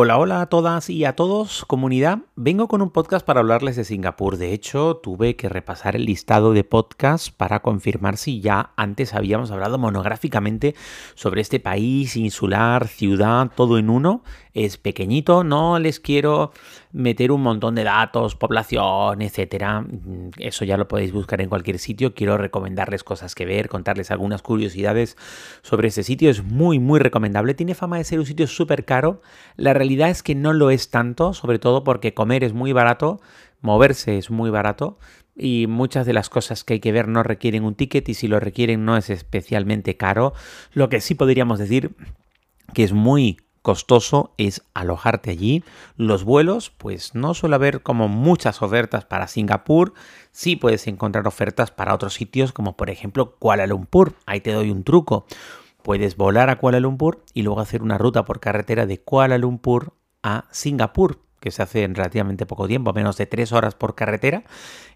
Hola, 0.00 0.16
hola 0.16 0.42
a 0.42 0.46
todas 0.46 0.90
y 0.90 1.04
a 1.04 1.16
todos, 1.16 1.64
comunidad. 1.64 2.20
Vengo 2.36 2.68
con 2.68 2.82
un 2.82 2.90
podcast 2.90 3.26
para 3.26 3.40
hablarles 3.40 3.74
de 3.74 3.82
Singapur. 3.82 4.36
De 4.36 4.52
hecho, 4.52 4.98
tuve 5.02 5.34
que 5.34 5.48
repasar 5.48 5.96
el 5.96 6.04
listado 6.04 6.52
de 6.52 6.62
podcasts 6.62 7.32
para 7.32 7.62
confirmar 7.62 8.16
si 8.16 8.40
ya 8.40 8.70
antes 8.76 9.12
habíamos 9.12 9.50
hablado 9.50 9.76
monográficamente 9.76 10.76
sobre 11.16 11.40
este 11.40 11.58
país 11.58 12.14
insular, 12.14 12.86
ciudad, 12.86 13.50
todo 13.56 13.76
en 13.76 13.90
uno 13.90 14.22
es 14.64 14.76
pequeñito, 14.76 15.44
no 15.44 15.78
les 15.78 16.00
quiero 16.00 16.52
meter 16.92 17.32
un 17.32 17.42
montón 17.42 17.74
de 17.74 17.84
datos, 17.84 18.34
población, 18.36 19.22
etcétera. 19.22 19.86
Eso 20.38 20.64
ya 20.64 20.76
lo 20.76 20.88
podéis 20.88 21.12
buscar 21.12 21.40
en 21.40 21.48
cualquier 21.48 21.78
sitio. 21.78 22.14
Quiero 22.14 22.38
recomendarles 22.38 23.04
cosas 23.04 23.34
que 23.34 23.44
ver, 23.44 23.68
contarles 23.68 24.10
algunas 24.10 24.42
curiosidades 24.42 25.16
sobre 25.62 25.88
ese 25.88 26.02
sitio. 26.02 26.30
Es 26.30 26.42
muy, 26.42 26.78
muy 26.78 27.00
recomendable. 27.00 27.54
Tiene 27.54 27.74
fama 27.74 27.98
de 27.98 28.04
ser 28.04 28.18
un 28.18 28.26
sitio 28.26 28.46
súper 28.46 28.84
caro. 28.84 29.20
La 29.56 29.74
realidad 29.74 30.10
es 30.10 30.22
que 30.22 30.34
no 30.34 30.52
lo 30.52 30.70
es 30.70 30.90
tanto, 30.90 31.34
sobre 31.34 31.58
todo 31.58 31.84
porque 31.84 32.14
comer 32.14 32.44
es 32.44 32.52
muy 32.52 32.72
barato, 32.72 33.20
moverse 33.60 34.18
es 34.18 34.30
muy 34.30 34.50
barato 34.50 34.98
y 35.38 35.66
muchas 35.68 36.04
de 36.04 36.12
las 36.12 36.28
cosas 36.28 36.64
que 36.64 36.74
hay 36.74 36.80
que 36.80 36.92
ver 36.92 37.06
no 37.06 37.22
requieren 37.22 37.64
un 37.64 37.74
ticket 37.74 38.08
y 38.08 38.14
si 38.14 38.26
lo 38.26 38.40
requieren 38.40 38.84
no 38.84 38.96
es 38.96 39.08
especialmente 39.08 39.96
caro. 39.96 40.32
Lo 40.72 40.88
que 40.88 41.00
sí 41.00 41.14
podríamos 41.14 41.58
decir 41.58 41.94
que 42.74 42.82
es 42.82 42.92
muy 42.92 43.38
costoso 43.68 44.32
es 44.38 44.62
alojarte 44.72 45.30
allí. 45.30 45.62
Los 45.98 46.24
vuelos, 46.24 46.70
pues 46.70 47.14
no 47.14 47.34
suele 47.34 47.56
haber 47.56 47.82
como 47.82 48.08
muchas 48.08 48.62
ofertas 48.62 49.04
para 49.04 49.28
Singapur. 49.28 49.92
Sí 50.32 50.56
puedes 50.56 50.86
encontrar 50.86 51.28
ofertas 51.28 51.70
para 51.70 51.92
otros 51.92 52.14
sitios 52.14 52.54
como 52.54 52.78
por 52.78 52.88
ejemplo 52.88 53.36
Kuala 53.38 53.66
Lumpur. 53.66 54.14
Ahí 54.24 54.40
te 54.40 54.52
doy 54.52 54.70
un 54.70 54.84
truco. 54.84 55.26
Puedes 55.82 56.16
volar 56.16 56.48
a 56.48 56.56
Kuala 56.56 56.80
Lumpur 56.80 57.22
y 57.34 57.42
luego 57.42 57.60
hacer 57.60 57.82
una 57.82 57.98
ruta 57.98 58.24
por 58.24 58.40
carretera 58.40 58.86
de 58.86 59.02
Kuala 59.02 59.36
Lumpur 59.36 59.92
a 60.22 60.46
Singapur 60.50 61.18
que 61.38 61.50
se 61.50 61.62
hace 61.62 61.84
en 61.84 61.94
relativamente 61.94 62.46
poco 62.46 62.66
tiempo, 62.66 62.92
menos 62.94 63.16
de 63.16 63.26
tres 63.26 63.52
horas 63.52 63.74
por 63.74 63.94
carretera, 63.94 64.42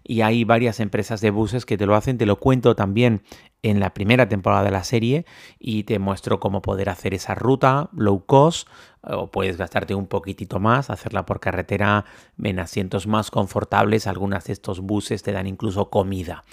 y 0.03 0.21
hay 0.21 0.43
varias 0.43 0.81
empresas 0.81 1.21
de 1.21 1.29
buses 1.29 1.65
que 1.65 1.77
te 1.77 1.85
lo 1.85 1.95
hacen, 1.95 2.17
te 2.17 2.25
lo 2.25 2.37
cuento 2.37 2.75
también 2.75 3.21
en 3.63 3.79
la 3.79 3.93
primera 3.93 4.29
temporada 4.29 4.63
de 4.63 4.71
la 4.71 4.83
serie 4.83 5.25
y 5.57 5.83
te 5.83 5.97
muestro 5.97 6.39
cómo 6.39 6.61
poder 6.61 6.89
hacer 6.89 7.13
esa 7.13 7.33
ruta 7.33 7.89
low 7.93 8.25
cost 8.25 8.67
o 9.01 9.31
puedes 9.31 9.57
gastarte 9.57 9.95
un 9.95 10.07
poquitito 10.07 10.59
más, 10.59 10.89
hacerla 10.89 11.25
por 11.25 11.39
carretera 11.39 12.05
en 12.41 12.59
asientos 12.59 13.07
más 13.07 13.31
confortables, 13.31 14.07
algunas 14.07 14.45
de 14.45 14.53
estos 14.53 14.79
buses 14.79 15.23
te 15.23 15.31
dan 15.31 15.47
incluso 15.47 15.89
comida. 15.89 16.43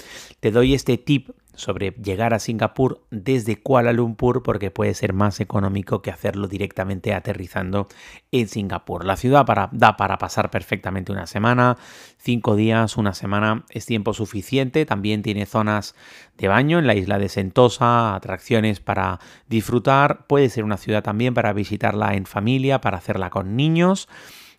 Te 0.40 0.50
doy 0.50 0.74
este 0.74 0.98
tip 0.98 1.30
sobre 1.60 1.90
llegar 1.92 2.34
a 2.34 2.38
Singapur 2.38 3.04
desde 3.10 3.56
Kuala 3.56 3.92
Lumpur 3.92 4.42
porque 4.42 4.70
puede 4.70 4.94
ser 4.94 5.12
más 5.12 5.40
económico 5.40 6.02
que 6.02 6.10
hacerlo 6.10 6.48
directamente 6.48 7.14
aterrizando 7.14 7.88
en 8.32 8.48
Singapur. 8.48 9.04
La 9.04 9.16
ciudad 9.16 9.46
para, 9.46 9.68
da 9.72 9.96
para 9.96 10.18
pasar 10.18 10.50
perfectamente 10.50 11.12
una 11.12 11.26
semana, 11.26 11.76
cinco 12.18 12.56
días, 12.56 12.96
una 12.96 13.14
semana 13.14 13.64
es 13.70 13.86
tiempo 13.86 14.14
suficiente. 14.14 14.86
También 14.86 15.22
tiene 15.22 15.46
zonas 15.46 15.94
de 16.36 16.48
baño 16.48 16.78
en 16.78 16.86
la 16.86 16.94
isla 16.94 17.18
de 17.18 17.28
Sentosa, 17.28 18.14
atracciones 18.14 18.80
para 18.80 19.20
disfrutar. 19.48 20.26
Puede 20.26 20.48
ser 20.48 20.64
una 20.64 20.76
ciudad 20.76 21.02
también 21.02 21.34
para 21.34 21.52
visitarla 21.52 22.14
en 22.14 22.26
familia, 22.26 22.80
para 22.80 22.98
hacerla 22.98 23.30
con 23.30 23.56
niños. 23.56 24.08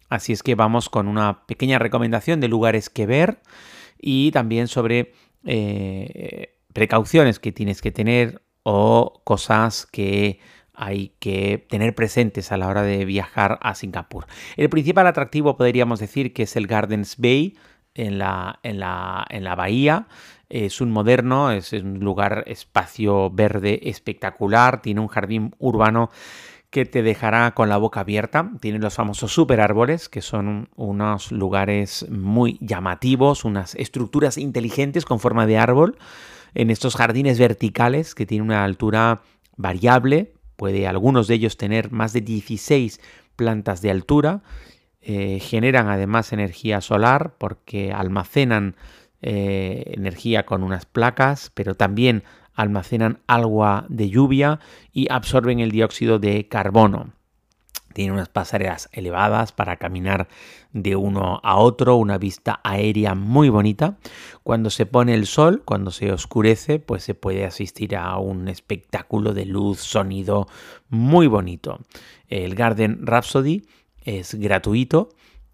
Así 0.10 0.34
es 0.34 0.44
que 0.44 0.56
vamos 0.56 0.90
con 0.90 1.08
una 1.08 1.46
pequeña 1.46 1.80
recomendación 1.80 2.40
de 2.42 2.50
lugares 2.50 2.90
que 2.90 3.06
ver 3.06 3.40
y 4.00 4.32
también 4.32 4.68
sobre... 4.68 5.14
Eh, 5.44 6.58
precauciones 6.74 7.40
que 7.40 7.52
tienes 7.52 7.82
que 7.82 7.92
tener 7.92 8.42
o 8.64 9.22
cosas 9.24 9.86
que 9.86 10.40
hay 10.74 11.14
que 11.20 11.66
tener 11.70 11.94
presentes 11.94 12.52
a 12.52 12.58
la 12.58 12.68
hora 12.68 12.82
de 12.82 13.06
viajar 13.06 13.59
a 13.62 13.76
Singapur. 13.76 14.26
El 14.58 14.70
principal 14.70 15.06
atractivo 15.08 15.58
podríamos 15.58 16.00
decir 16.00 16.34
que 16.34 16.44
es 16.44 16.56
el 16.56 16.68
Gardens 16.68 17.18
Bay 17.18 17.56
en 17.94 18.18
la, 18.18 18.60
en 18.64 18.80
la, 18.80 19.26
en 19.30 19.44
la 19.44 19.56
bahía. 19.56 20.08
Es 20.50 20.81
un 20.81 20.92
moderno, 20.92 21.52
es 21.52 21.72
un 21.74 22.00
lugar 22.00 22.44
espacio 22.48 23.30
verde 23.30 23.80
espectacular, 23.84 24.81
tiene 24.81 25.02
un 25.02 25.08
jardín 25.08 25.56
urbano 25.60 26.10
que 26.72 26.86
te 26.86 27.04
dejará 27.04 27.52
con 27.52 27.70
la 27.70 27.78
boca 27.78 28.00
abierta. 28.00 28.50
Tiene 28.62 28.80
los 28.80 28.96
famosos 28.96 29.31
super 29.31 29.60
árboles, 29.60 30.10
que 30.10 30.22
son 30.22 30.70
unos 30.76 31.31
lugares 31.31 32.08
muy 32.10 32.58
llamativos, 32.62 33.44
unas 33.46 33.76
estructuras 33.76 34.38
inteligentes 34.38 35.06
con 35.06 35.20
forma 35.20 35.46
de 35.46 35.58
árbol 35.58 35.98
en 36.53 36.69
estos 36.69 36.95
jardines 36.95 37.39
verticales 37.39 38.16
que 38.16 38.25
tienen 38.25 38.47
una 38.47 38.63
altura 38.63 39.22
variable, 39.57 40.34
puede 40.56 40.88
algunos 40.88 41.28
de 41.28 41.35
ellos 41.35 41.57
tener 41.57 41.91
más 41.91 42.13
de 42.13 42.22
16 42.22 43.00
plantas 43.35 43.81
de 43.81 43.91
altura, 43.91 44.44
eh, 45.01 45.39
generan 45.39 45.88
además 45.88 46.31
energía 46.31 46.81
solar 46.81 47.34
porque 47.38 47.91
almacenan 47.91 48.75
eh, 49.22 49.94
energía 49.95 50.45
con 50.45 50.63
unas 50.63 50.85
placas, 50.85 51.51
pero 51.53 51.75
también 51.75 52.23
almacenan 52.53 53.19
agua 53.28 53.85
de 53.89 54.09
lluvia 54.09 54.59
y 54.91 55.12
absorben 55.12 55.59
el 55.59 55.72
dióxido 55.72 56.19
de 56.19 56.47
carbono. 56.47 57.13
Tiene 57.94 58.13
unas 58.13 58.29
pasarelas 58.29 58.90
elevadas 58.91 59.52
para 59.52 59.78
caminar 59.78 60.28
de 60.74 60.96
uno 60.96 61.40
a 61.44 61.57
otro, 61.57 61.96
una 61.96 62.18
vista 62.18 62.59
aérea 62.63 63.16
muy 63.16 63.50
bonita. 63.50 63.97
Cuando 64.44 64.69
se 64.69 64.85
pone 64.85 65.13
el 65.13 65.25
sol, 65.25 65.63
cuando 65.66 65.91
se 65.91 66.12
oscurece, 66.12 66.80
pues 66.80 67.03
se 67.03 67.16
puede 67.16 67.46
asistir 67.46 67.96
a 67.96 68.18
un 68.18 68.47
espectáculo 68.47 69.34
de 69.34 69.46
luz, 69.46 69.80
sonido 69.80 70.47
muy 70.90 71.28
bonito. 71.28 71.80
El 72.28 72.56
Garden 72.56 73.06
Rhapsody 73.06 73.63
es 74.03 74.35
gratuito 74.35 75.09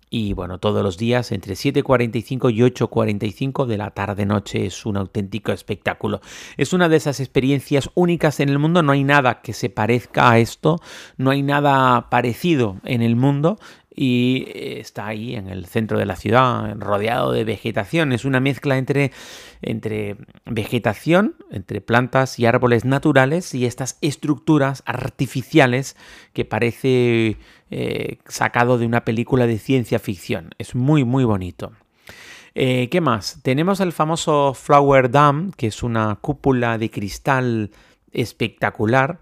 y 0.09 0.33
bueno, 0.33 0.59
todos 0.59 0.83
los 0.83 0.97
días 0.97 1.31
entre 1.31 1.55
7.45 1.55 2.53
y 2.53 2.59
8.45 2.59 3.65
de 3.65 3.77
la 3.77 3.91
tarde-noche 3.91 4.65
es 4.65 4.85
un 4.85 4.97
auténtico 4.97 5.51
espectáculo. 5.51 6.21
Es 6.55 6.73
una 6.73 6.87
de 6.87 6.97
esas 6.97 7.19
experiencias 7.19 7.89
únicas 7.93 8.39
en 8.39 8.49
el 8.49 8.59
mundo, 8.59 8.83
no 8.83 8.93
hay 8.93 9.03
nada 9.03 9.41
que 9.41 9.53
se 9.53 9.69
parezca 9.69 10.31
a 10.31 10.39
esto, 10.39 10.79
no 11.17 11.31
hay 11.31 11.43
nada 11.43 12.09
parecido 12.09 12.77
en 12.83 13.01
el 13.01 13.15
mundo 13.15 13.57
y 13.99 14.45
eh, 14.49 14.79
está 14.79 15.07
ahí 15.07 15.35
en 15.35 15.49
el 15.49 15.65
centro 15.65 15.97
de 15.97 16.05
la 16.05 16.15
ciudad, 16.15 16.75
rodeado 16.77 17.31
de 17.31 17.43
vegetación. 17.43 18.13
Es 18.13 18.25
una 18.25 18.39
mezcla 18.39 18.77
entre, 18.77 19.11
entre 19.63 20.17
vegetación, 20.45 21.35
entre 21.49 21.81
plantas 21.81 22.37
y 22.37 22.45
árboles 22.45 22.85
naturales 22.85 23.55
y 23.55 23.65
estas 23.65 23.97
estructuras 24.01 24.83
artificiales 24.85 25.97
que 26.33 26.45
parece 26.45 27.37
eh, 27.71 28.19
sacado 28.27 28.77
de 28.77 28.85
una 28.85 29.03
película 29.03 29.47
de 29.47 29.57
ciencia 29.57 29.97
ficción. 29.97 30.51
Es 30.59 30.75
muy, 30.75 31.03
muy 31.03 31.23
bonito. 31.23 31.71
Eh, 32.53 32.89
¿Qué 32.89 33.01
más? 33.01 33.39
Tenemos 33.41 33.79
el 33.79 33.93
famoso 33.93 34.53
Flower 34.53 35.09
Dam, 35.09 35.51
que 35.51 35.67
es 35.67 35.81
una 35.81 36.17
cúpula 36.21 36.77
de 36.77 36.91
cristal 36.91 37.71
espectacular 38.11 39.21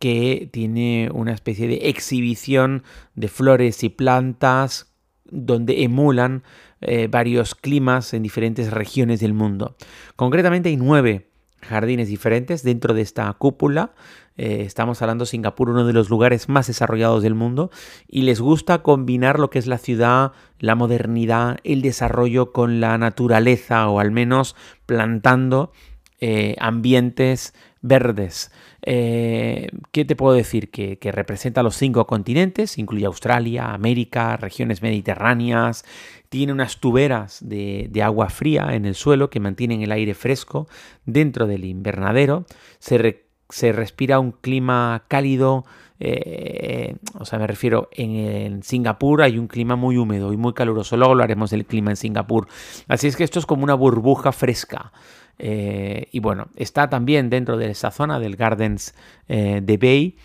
que 0.00 0.48
tiene 0.50 1.10
una 1.12 1.32
especie 1.32 1.68
de 1.68 1.88
exhibición 1.90 2.82
de 3.14 3.28
flores 3.28 3.84
y 3.84 3.90
plantas 3.90 4.92
donde 5.24 5.84
emulan 5.84 6.42
eh, 6.80 7.06
varios 7.08 7.54
climas 7.54 8.14
en 8.14 8.22
diferentes 8.22 8.70
regiones 8.72 9.20
del 9.20 9.34
mundo. 9.34 9.76
Concretamente 10.16 10.70
hay 10.70 10.76
nueve 10.76 11.30
jardines 11.60 12.08
diferentes 12.08 12.62
dentro 12.62 12.94
de 12.94 13.02
esta 13.02 13.30
cúpula. 13.34 13.92
Eh, 14.38 14.62
estamos 14.62 15.02
hablando 15.02 15.24
de 15.24 15.30
Singapur, 15.30 15.68
uno 15.68 15.86
de 15.86 15.92
los 15.92 16.08
lugares 16.08 16.48
más 16.48 16.66
desarrollados 16.66 17.22
del 17.22 17.34
mundo, 17.34 17.70
y 18.08 18.22
les 18.22 18.40
gusta 18.40 18.82
combinar 18.82 19.38
lo 19.38 19.50
que 19.50 19.58
es 19.58 19.66
la 19.66 19.76
ciudad, 19.76 20.32
la 20.58 20.74
modernidad, 20.74 21.58
el 21.62 21.82
desarrollo 21.82 22.52
con 22.52 22.80
la 22.80 22.96
naturaleza, 22.96 23.86
o 23.90 24.00
al 24.00 24.12
menos 24.12 24.56
plantando 24.86 25.72
eh, 26.20 26.56
ambientes 26.58 27.54
verdes. 27.82 28.50
Eh, 28.82 29.68
¿Qué 29.92 30.04
te 30.04 30.16
puedo 30.16 30.34
decir? 30.34 30.70
Que, 30.70 30.98
representa 31.12 31.62
los 31.62 31.76
cinco 31.76 32.06
continentes, 32.06 32.78
incluye 32.78 33.06
Australia, 33.06 33.72
América, 33.72 34.36
regiones 34.36 34.82
mediterráneas, 34.82 35.84
tiene 36.28 36.52
unas 36.52 36.78
tuberas 36.80 37.38
de, 37.40 37.90
agua 38.02 38.28
fría 38.30 38.74
en 38.74 38.86
el 38.86 38.94
suelo 38.94 39.30
que 39.30 39.40
mantienen 39.40 39.82
el 39.82 39.92
aire 39.92 40.14
fresco 40.14 40.68
dentro 41.04 41.46
del 41.46 41.64
invernadero, 41.64 42.46
se, 42.78 43.72
respira 43.72 44.20
un 44.20 44.32
clima 44.32 45.04
cálido, 45.08 45.64
eh, 46.02 46.96
o 47.18 47.26
sea, 47.26 47.38
me 47.38 47.46
refiero, 47.46 47.90
en, 47.92 48.62
Singapur 48.62 49.20
hay 49.20 49.38
un 49.38 49.48
clima 49.48 49.76
muy 49.76 49.98
húmedo 49.98 50.32
y 50.32 50.38
muy 50.38 50.54
caluroso, 50.54 50.96
luego 50.96 51.12
hablaremos 51.12 51.50
del 51.50 51.66
clima 51.66 51.90
en 51.90 51.96
Singapur, 51.96 52.48
así 52.88 53.06
es 53.06 53.16
que 53.16 53.24
esto 53.24 53.38
es 53.38 53.44
como 53.44 53.64
una 53.64 53.74
burbuja 53.74 54.32
fresca. 54.32 54.92
Eh, 55.38 56.08
y 56.12 56.20
bueno, 56.20 56.48
está 56.56 56.90
también 56.90 57.30
dentro 57.30 57.56
de 57.56 57.70
esa 57.70 57.90
zona 57.90 58.18
del 58.18 58.36
Gardens 58.36 58.94
eh, 59.28 59.60
de 59.62 59.76
Bay 59.76 60.16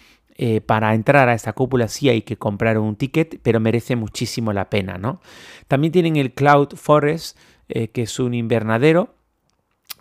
para 0.66 0.94
entrar 0.94 1.30
a 1.30 1.34
esta 1.34 1.54
cúpula 1.54 1.88
sí 1.88 2.10
hay 2.10 2.24
que 2.24 2.36
comprar 2.36 2.78
un 2.78 2.98
ticket, 2.98 3.40
pero 3.42 3.62
merece 3.62 3.96
muchísimo 3.96 4.52
la 4.52 4.70
pena, 4.70 4.98
¿no? 4.98 5.22
También 5.70 5.94
tienen 5.94 6.18
el 6.18 6.34
Cloud 6.34 6.76
Forest, 6.76 7.38
que 7.70 8.02
es 8.02 8.20
un 8.20 8.34
invernadero. 8.34 9.16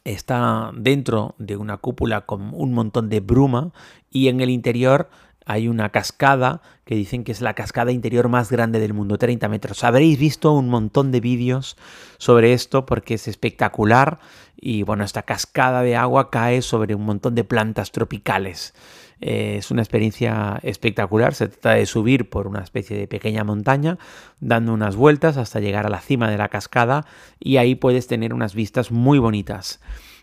Está 0.03 0.73
dentro 0.75 1.37
de 1.39 1.57
una 1.57 1.77
cúpula 1.77 2.23
con 2.23 2.51
un 2.53 2.75
montón 2.75 3.09
de 3.11 3.21
bruma 3.21 3.73
y 4.11 4.27
en 4.27 4.41
el 4.41 4.51
interior 4.51 5.09
hay 5.45 5.69
una 5.69 5.91
cascada 5.91 6.63
que 6.85 6.95
dicen 6.95 7.25
que 7.25 7.33
es 7.33 7.41
la 7.41 7.55
cascada 7.55 7.93
interior 7.93 8.29
más 8.29 8.51
grande 8.51 8.81
del 8.81 8.95
mundo, 8.95 9.19
30 9.19 9.49
metros. 9.49 9.85
Habréis 9.85 10.19
visto 10.19 10.53
un 10.53 10.69
montón 10.69 11.13
de 11.13 11.21
vídeos 11.21 11.77
sobre 12.19 12.53
esto 12.53 12.87
porque 12.87 13.15
es 13.15 13.29
espectacular 13.29 14.19
y 14.57 14.83
bueno, 14.83 15.05
esta 15.05 15.23
cascada 15.23 15.83
de 15.83 15.97
agua 15.97 16.31
cae 16.31 16.63
sobre 16.63 16.95
un 16.95 17.05
montón 17.05 17.35
de 17.35 17.45
plantas 17.45 17.91
tropicales. 17.91 18.75
Eh, 19.21 19.57
es 19.59 19.71
una 19.71 19.83
experiencia 19.83 20.59
espectacular. 20.63 21.35
Se 21.35 21.49
trata 21.49 21.71
de 21.71 21.87
subir 21.87 22.29
por 22.29 22.47
una 22.47 22.63
especie 22.63 22.97
de 22.97 23.07
pequeña 23.07 23.45
montaña, 23.45 23.99
dando 24.41 24.73
unas 24.73 24.97
vueltas 24.97 25.37
hasta 25.37 25.61
llegar 25.61 25.87
a 25.87 25.91
la 25.91 26.01
cima 26.01 26.31
de 26.31 26.39
la 26.39 26.49
cascada 26.49 27.07
y 27.39 27.59
ahí 27.59 27.75
puedes 27.75 28.07
tener 28.07 28.35
unas 28.35 28.55
vistas 28.55 28.91
muy 28.91 29.19
bonitas 29.19 29.81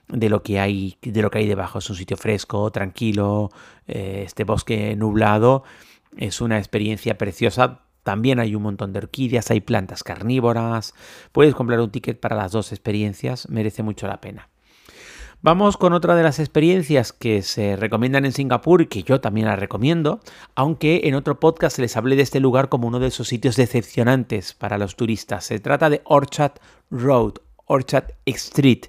de 0.08 0.30
lo 0.30 0.44
que 0.44 0.60
hay, 0.60 0.98
de 1.02 1.22
lo 1.22 1.32
que 1.32 1.40
hay 1.40 1.48
debajo. 1.48 1.80
Es 1.80 1.90
un 1.90 1.96
sitio 1.96 2.18
fresco, 2.18 2.72
tranquilo, 2.72 3.50
eh, 3.88 4.24
este 4.26 4.44
bosque 4.44 4.96
nublado. 4.96 5.64
Es 6.18 6.42
una 6.42 6.58
experiencia 6.58 7.18
preciosa. 7.18 7.82
También 8.04 8.40
hay 8.40 8.56
un 8.56 8.64
montón 8.64 8.94
de 8.94 9.00
orquídeas, 9.00 9.52
hay 9.52 9.62
plantas 9.62 10.04
carnívoras. 10.04 10.94
Puedes 11.32 11.54
comprar 11.56 11.80
un 11.80 11.92
ticket 11.92 12.20
para 12.20 12.36
las 12.36 12.52
dos 12.52 12.72
experiencias, 12.72 13.48
merece 13.50 13.84
mucho 13.84 14.08
la 14.08 14.20
pena. 14.22 14.50
Vamos 15.44 15.76
con 15.76 15.94
otra 15.94 16.14
de 16.14 16.22
las 16.22 16.38
experiencias 16.38 17.14
que 17.14 17.42
se 17.42 17.76
recomiendan 17.76 18.26
en 18.26 18.32
Singapur 18.32 18.84
y 18.84 18.86
que 18.86 19.02
yo 19.02 19.22
también 19.22 19.48
la 19.48 19.56
recomiendo, 19.56 20.20
aunque 20.54 21.02
en 21.06 21.16
otro 21.16 21.40
podcast 21.40 21.80
les 21.80 21.98
hablé 21.98 22.16
de 22.16 22.22
este 22.22 22.40
lugar 22.40 22.70
como 22.70 22.88
uno 22.88 23.00
de 23.00 23.08
esos 23.08 23.28
sitios 23.28 23.56
decepcionantes 23.56 24.54
para 24.54 24.78
los 24.78 24.96
turistas. 24.96 25.46
Se 25.46 25.60
trata 25.60 25.90
de 25.90 26.02
Orchard 26.06 26.60
Road, 26.92 27.34
Orchard 27.66 28.14
Street, 28.28 28.86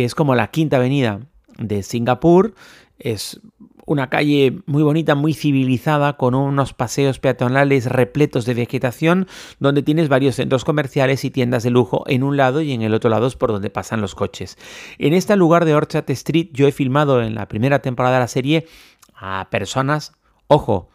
que 0.00 0.06
es 0.06 0.14
como 0.14 0.34
la 0.34 0.46
quinta 0.46 0.78
avenida 0.78 1.20
de 1.58 1.82
Singapur. 1.82 2.54
Es 2.98 3.38
una 3.84 4.08
calle 4.08 4.62
muy 4.64 4.82
bonita, 4.82 5.14
muy 5.14 5.34
civilizada, 5.34 6.16
con 6.16 6.34
unos 6.34 6.72
paseos 6.72 7.18
peatonales 7.18 7.84
repletos 7.84 8.46
de 8.46 8.54
vegetación, 8.54 9.26
donde 9.58 9.82
tienes 9.82 10.08
varios 10.08 10.36
centros 10.36 10.64
comerciales 10.64 11.22
y 11.26 11.30
tiendas 11.30 11.64
de 11.64 11.70
lujo 11.70 12.04
en 12.06 12.22
un 12.22 12.38
lado 12.38 12.62
y 12.62 12.72
en 12.72 12.80
el 12.80 12.94
otro 12.94 13.10
lado 13.10 13.26
es 13.26 13.36
por 13.36 13.52
donde 13.52 13.68
pasan 13.68 14.00
los 14.00 14.14
coches. 14.14 14.56
En 14.96 15.12
este 15.12 15.36
lugar 15.36 15.66
de 15.66 15.74
Orchard 15.74 16.10
Street 16.12 16.48
yo 16.54 16.66
he 16.66 16.72
filmado 16.72 17.22
en 17.22 17.34
la 17.34 17.46
primera 17.46 17.80
temporada 17.80 18.14
de 18.14 18.20
la 18.20 18.28
serie 18.28 18.66
a 19.14 19.48
personas, 19.50 20.14
ojo, 20.46 20.88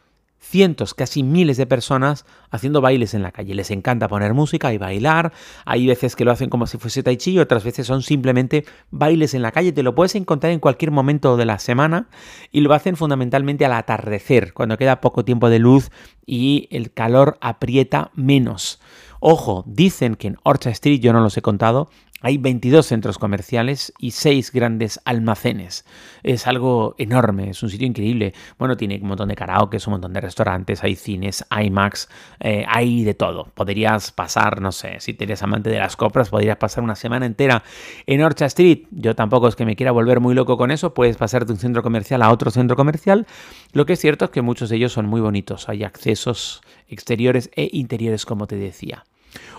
cientos, 0.46 0.94
casi 0.94 1.24
miles 1.24 1.58
de 1.58 1.66
personas 1.66 2.26
haciendo 2.52 2.82
bailes 2.82 3.14
en 3.14 3.24
la 3.24 3.32
calle. 3.32 3.56
Les 3.56 3.72
encanta 3.72 4.08
poner 4.08 4.34
música 4.34 4.74
y 4.74 4.78
bailar. 4.78 5.34
Hay 5.66 5.88
veces 5.88 6.16
que 6.16 6.24
lo 6.24 6.32
hacen 6.32 6.50
como 6.50 6.68
si 6.68 6.78
fuese 6.78 7.04
tai 7.04 7.18
chi 7.18 7.40
otras 7.40 7.64
veces 7.64 7.88
son 7.88 8.02
simplemente 8.02 8.66
bailes 8.92 9.34
en 9.34 9.42
la 9.42 9.52
calle. 9.52 9.72
Te 9.72 9.84
lo 9.84 9.96
puedes 9.96 10.16
encontrar 10.16 10.54
en 10.54 10.60
cualquier 10.60 10.92
momento 10.92 11.36
de 11.38 11.46
la 11.46 11.60
semana 11.60 12.08
y 12.52 12.62
lo 12.62 12.74
hacen 12.74 12.96
fundamentalmente 12.96 13.66
al 13.66 13.74
atardecer, 13.74 14.54
cuando 14.54 14.78
queda 14.78 15.02
poco 15.02 15.26
tiempo 15.26 15.50
de 15.50 15.60
luz 15.60 15.90
y 16.26 16.68
el 16.72 16.92
calor 16.94 17.38
aprieta 17.42 18.12
menos. 18.14 18.80
Ojo, 19.20 19.64
dicen 19.66 20.16
que 20.16 20.28
en 20.28 20.38
Orchard 20.44 20.74
Street, 20.74 21.00
yo 21.00 21.12
no 21.12 21.22
los 21.22 21.36
he 21.38 21.42
contado, 21.42 21.90
hay 22.26 22.40
22 22.40 22.88
centros 22.88 23.20
comerciales 23.20 23.94
y 24.00 24.10
6 24.10 24.52
grandes 24.52 25.00
almacenes. 25.06 25.86
Es 26.24 26.48
algo 26.48 26.96
enorme, 26.98 27.52
es 27.52 27.62
un 27.62 27.70
sitio 27.70 27.86
increíble. 27.86 28.34
Bueno, 28.58 28.76
tiene 28.76 28.98
un 29.00 29.10
montón 29.10 29.30
de 29.30 29.36
karaoke, 29.36 29.78
un 29.86 29.92
montón 29.92 30.12
de 30.12 30.22
restaurantes, 30.22 30.84
hay 30.84 30.96
cines, 30.96 31.46
IMAX, 31.52 32.10
eh, 32.40 32.66
hay 32.68 33.04
de 33.04 33.14
todo. 33.14 33.52
Podrías 33.54 34.12
pasar, 34.12 34.60
no 34.60 34.72
sé, 34.72 35.00
si 35.02 35.16
eres 35.20 35.44
amante 35.44 35.70
de 35.70 35.78
las 35.78 35.96
compras, 35.96 36.30
podrías 36.30 36.58
pasar 36.58 36.84
una 36.84 36.96
semana 36.96 37.28
entera 37.28 37.62
en 38.08 38.24
Orchard 38.24 38.48
Street. 38.48 38.88
Yo 38.90 39.14
tampoco 39.14 39.48
es 39.48 39.56
que 39.56 39.68
me 39.68 39.76
quiera 39.76 39.92
volver 39.92 40.20
muy 40.20 40.34
loco 40.34 40.58
con 40.58 40.72
eso, 40.72 40.96
puedes 40.96 41.18
pasar 41.18 41.46
de 41.46 41.54
un 41.54 41.60
centro 41.60 41.84
comercial 41.84 42.24
a 42.24 42.32
otro 42.32 42.50
centro 42.50 42.76
comercial. 42.76 43.28
Lo 43.72 43.86
que 43.86 43.94
es 43.94 44.00
cierto 44.00 44.26
es 44.26 44.32
que 44.32 44.42
muchos 44.42 44.70
de 44.70 44.78
ellos 44.78 44.94
son 44.94 45.06
muy 45.06 45.22
bonitos. 45.22 45.70
Hay 45.70 45.84
accesos 45.84 46.64
exteriores 46.88 47.52
e 47.56 47.70
interiores, 47.72 48.26
como 48.26 48.48
te 48.48 48.56
decía. 48.56 49.04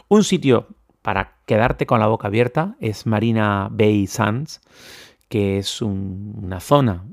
Un 0.09 0.25
sitio 0.25 0.67
para 1.07 1.35
quedarte 1.47 1.87
con 1.87 2.01
la 2.01 2.09
boca 2.09 2.27
abierta 2.27 2.75
es 2.81 3.07
Marina 3.07 3.69
Bay 3.71 4.09
Sands, 4.09 4.61
que 5.29 5.57
es 5.57 5.81
una 5.81 6.59
zona, 6.59 7.05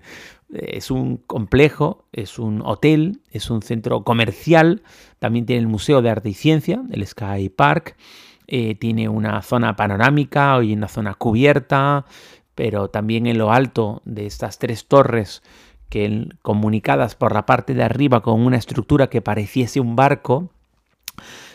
es 0.50 0.90
un 0.90 1.18
complejo, 1.18 2.06
es 2.10 2.38
un 2.38 2.62
hotel, 2.64 3.20
es 3.32 3.50
un 3.50 3.60
centro 3.60 4.02
comercial, 4.02 4.82
también 5.18 5.44
tiene 5.44 5.60
el 5.60 5.66
Museo 5.66 6.00
de 6.00 6.08
Arte 6.08 6.30
y 6.30 6.32
Ciencia, 6.32 6.84
el 6.90 7.06
Sky 7.06 7.50
Park, 7.50 7.98
eh, 8.46 8.76
tiene 8.76 9.10
una 9.10 9.42
zona 9.42 9.76
panorámica 9.76 10.58
y 10.62 10.72
una 10.72 10.88
zona 10.88 11.12
cubierta, 11.12 12.06
pero 12.54 12.88
también 12.88 13.26
en 13.26 13.36
lo 13.36 13.52
alto 13.52 14.00
de 14.06 14.24
estas 14.24 14.58
tres 14.58 14.86
torres 14.86 15.42
que 15.90 16.28
comunicadas 16.40 17.14
por 17.14 17.34
la 17.34 17.44
parte 17.44 17.74
de 17.74 17.82
arriba 17.82 18.22
con 18.22 18.40
una 18.40 18.56
estructura 18.56 19.10
que 19.10 19.20
pareciese 19.20 19.80
un 19.80 19.96
barco, 19.96 20.48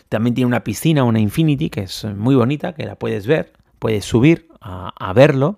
también 0.09 0.33
tiene 0.33 0.47
una 0.47 0.63
piscina, 0.63 1.03
una 1.03 1.19
Infinity, 1.19 1.69
que 1.69 1.81
es 1.81 2.03
muy 2.03 2.35
bonita, 2.35 2.73
que 2.73 2.85
la 2.85 2.95
puedes 2.95 3.27
ver, 3.27 3.53
puedes 3.77 4.05
subir 4.05 4.47
a, 4.59 5.13
verlo. 5.13 5.57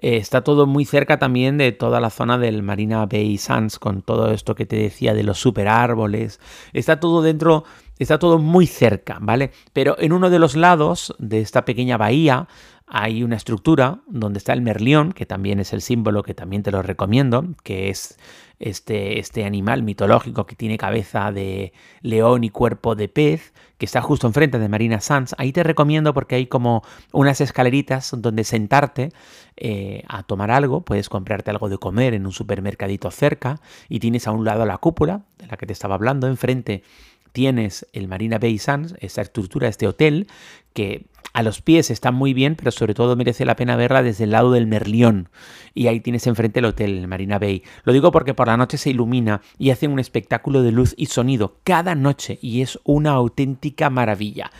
Eh, 0.00 0.16
está 0.16 0.42
todo 0.42 0.66
muy 0.66 0.84
cerca 0.84 1.18
también 1.18 1.58
de 1.58 1.70
toda 1.72 2.00
la 2.00 2.10
zona 2.10 2.38
del 2.38 2.62
Marina 2.62 3.06
Bay 3.06 3.36
Sands, 3.36 3.78
con 3.78 4.02
todo 4.02 4.32
esto 4.32 4.54
que 4.54 4.66
te 4.66 4.76
decía 4.76 5.14
de 5.14 5.22
los 5.22 5.38
super 5.38 5.68
árboles. 5.68 6.40
Está 6.72 6.98
todo 6.98 7.22
dentro, 7.22 7.64
está 7.98 8.18
todo 8.18 8.38
muy 8.38 8.66
cerca, 8.66 9.18
¿vale? 9.20 9.52
Pero 9.74 9.96
en 9.98 10.12
uno 10.12 10.30
de 10.30 10.38
los 10.38 10.56
lados 10.56 11.14
de 11.18 11.40
esta 11.40 11.64
pequeña 11.64 11.98
bahía 11.98 12.48
hay 12.94 13.22
una 13.22 13.36
estructura 13.36 14.00
donde 14.06 14.36
está 14.36 14.52
el 14.52 14.60
merlión, 14.60 15.12
que 15.12 15.24
también 15.24 15.60
es 15.60 15.72
el 15.72 15.80
símbolo 15.80 16.22
que 16.22 16.34
también 16.34 16.62
te 16.62 16.70
lo 16.70 16.82
recomiendo, 16.82 17.46
que 17.62 17.88
es 17.88 18.18
este, 18.58 19.18
este 19.18 19.46
animal 19.46 19.82
mitológico 19.82 20.44
que 20.44 20.56
tiene 20.56 20.76
cabeza 20.76 21.32
de 21.32 21.72
león 22.02 22.44
y 22.44 22.50
cuerpo 22.50 22.94
de 22.94 23.08
pez, 23.08 23.54
que 23.78 23.86
está 23.86 24.02
justo 24.02 24.26
enfrente 24.26 24.58
de 24.58 24.68
Marina 24.68 25.00
Sands. 25.00 25.34
Ahí 25.38 25.52
te 25.52 25.62
recomiendo 25.62 26.12
porque 26.12 26.34
hay 26.34 26.48
como 26.48 26.82
unas 27.12 27.40
escaleritas 27.40 28.14
donde 28.14 28.44
sentarte 28.44 29.08
eh, 29.56 30.02
a 30.06 30.22
tomar 30.22 30.50
algo, 30.50 30.82
puedes 30.82 31.08
comprarte 31.08 31.50
algo 31.50 31.70
de 31.70 31.78
comer 31.78 32.12
en 32.12 32.26
un 32.26 32.32
supermercadito 32.32 33.10
cerca 33.10 33.58
y 33.88 34.00
tienes 34.00 34.26
a 34.26 34.32
un 34.32 34.44
lado 34.44 34.66
la 34.66 34.76
cúpula 34.76 35.22
de 35.38 35.46
la 35.46 35.56
que 35.56 35.64
te 35.64 35.72
estaba 35.72 35.94
hablando, 35.94 36.26
enfrente 36.26 36.82
tienes 37.32 37.86
el 37.92 38.08
Marina 38.08 38.38
Bay 38.38 38.58
Sands, 38.58 38.94
esta 39.00 39.22
estructura, 39.22 39.68
este 39.68 39.86
hotel, 39.86 40.28
que 40.74 41.06
a 41.32 41.42
los 41.42 41.62
pies 41.62 41.90
está 41.90 42.10
muy 42.10 42.34
bien, 42.34 42.56
pero 42.56 42.70
sobre 42.70 42.94
todo 42.94 43.16
merece 43.16 43.44
la 43.44 43.56
pena 43.56 43.76
verla 43.76 44.02
desde 44.02 44.24
el 44.24 44.30
lado 44.30 44.52
del 44.52 44.66
Merlión. 44.66 45.30
Y 45.74 45.86
ahí 45.86 46.00
tienes 46.00 46.26
enfrente 46.26 46.58
el 46.58 46.66
hotel, 46.66 46.98
el 46.98 47.08
Marina 47.08 47.38
Bay. 47.38 47.62
Lo 47.84 47.92
digo 47.92 48.12
porque 48.12 48.34
por 48.34 48.48
la 48.48 48.56
noche 48.56 48.76
se 48.76 48.90
ilumina 48.90 49.40
y 49.58 49.70
hacen 49.70 49.92
un 49.92 49.98
espectáculo 49.98 50.62
de 50.62 50.72
luz 50.72 50.94
y 50.96 51.06
sonido 51.06 51.56
cada 51.64 51.94
noche 51.94 52.38
y 52.42 52.60
es 52.60 52.78
una 52.84 53.12
auténtica 53.12 53.88
maravilla. 53.88 54.50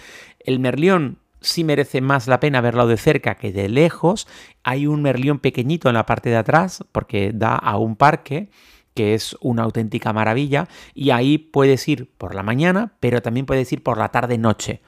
El 0.40 0.60
Merlión 0.60 1.18
sí 1.42 1.64
merece 1.64 2.00
más 2.00 2.26
la 2.26 2.40
pena 2.40 2.60
verlo 2.60 2.86
de 2.86 2.96
cerca 2.96 3.34
que 3.34 3.52
de 3.52 3.68
lejos. 3.68 4.26
Hay 4.62 4.86
un 4.86 5.02
Merlión 5.02 5.40
pequeñito 5.40 5.88
en 5.88 5.94
la 5.94 6.06
parte 6.06 6.30
de 6.30 6.36
atrás 6.36 6.84
porque 6.92 7.32
da 7.34 7.54
a 7.54 7.76
un 7.76 7.96
parque 7.96 8.48
que 8.94 9.14
es 9.14 9.36
una 9.40 9.62
auténtica 9.62 10.12
maravilla 10.12 10.68
y 10.94 11.10
ahí 11.10 11.38
puedes 11.38 11.86
ir 11.88 12.10
por 12.18 12.34
la 12.34 12.42
mañana, 12.42 12.92
pero 13.00 13.22
también 13.22 13.46
puedes 13.46 13.72
ir 13.72 13.82
por 13.82 13.98
la 13.98 14.10
tarde-noche. 14.10 14.82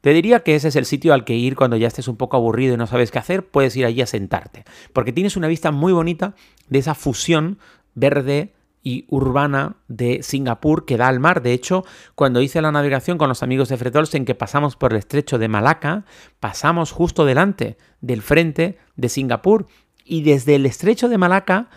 Te 0.00 0.12
diría 0.12 0.40
que 0.40 0.56
ese 0.56 0.68
es 0.68 0.76
el 0.76 0.84
sitio 0.84 1.14
al 1.14 1.24
que 1.24 1.36
ir 1.36 1.54
cuando 1.54 1.76
ya 1.76 1.86
estés 1.86 2.08
un 2.08 2.16
poco 2.16 2.36
aburrido 2.36 2.74
y 2.74 2.76
no 2.76 2.88
sabes 2.88 3.10
qué 3.10 3.20
hacer, 3.20 3.46
puedes 3.46 3.76
ir 3.76 3.86
allí 3.86 4.02
a 4.02 4.06
sentarte, 4.06 4.64
porque 4.92 5.12
tienes 5.12 5.36
una 5.36 5.46
vista 5.46 5.70
muy 5.70 5.92
bonita 5.92 6.34
de 6.68 6.80
esa 6.80 6.94
fusión 6.94 7.58
verde 7.94 8.52
y 8.82 9.06
urbana 9.08 9.76
de 9.88 10.22
Singapur 10.22 10.84
que 10.84 10.96
da 10.96 11.08
al 11.08 11.20
mar. 11.20 11.42
De 11.42 11.52
hecho, 11.52 11.84
cuando 12.14 12.42
hice 12.42 12.60
la 12.60 12.72
navegación 12.72 13.16
con 13.16 13.28
los 13.28 13.42
amigos 13.42 13.68
de 13.68 13.76
Fred 13.76 13.94
en 14.14 14.24
que 14.24 14.34
pasamos 14.34 14.76
por 14.76 14.92
el 14.92 14.98
estrecho 14.98 15.38
de 15.38 15.48
Malaca, 15.48 16.04
pasamos 16.40 16.90
justo 16.90 17.24
delante 17.24 17.76
del 18.00 18.22
frente 18.22 18.78
de 18.96 19.08
Singapur 19.08 19.66
y 20.04 20.22
desde 20.22 20.56
el 20.56 20.66
estrecho 20.66 21.08
de 21.08 21.18
Malaca, 21.18 21.70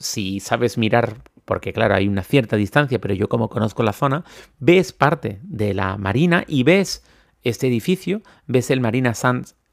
si 0.00 0.40
sabes 0.40 0.76
mirar 0.76 1.22
porque 1.44 1.72
claro, 1.72 1.96
hay 1.96 2.06
una 2.06 2.22
cierta 2.22 2.54
distancia, 2.54 3.00
pero 3.00 3.12
yo 3.12 3.28
como 3.28 3.48
conozco 3.48 3.82
la 3.82 3.92
zona, 3.92 4.24
ves 4.60 4.92
parte 4.92 5.40
de 5.42 5.74
la 5.74 5.96
marina 5.96 6.44
y 6.46 6.62
ves 6.62 7.02
este 7.42 7.66
edificio, 7.66 8.22
ves 8.46 8.70
el 8.70 8.80
Marina, 8.80 9.12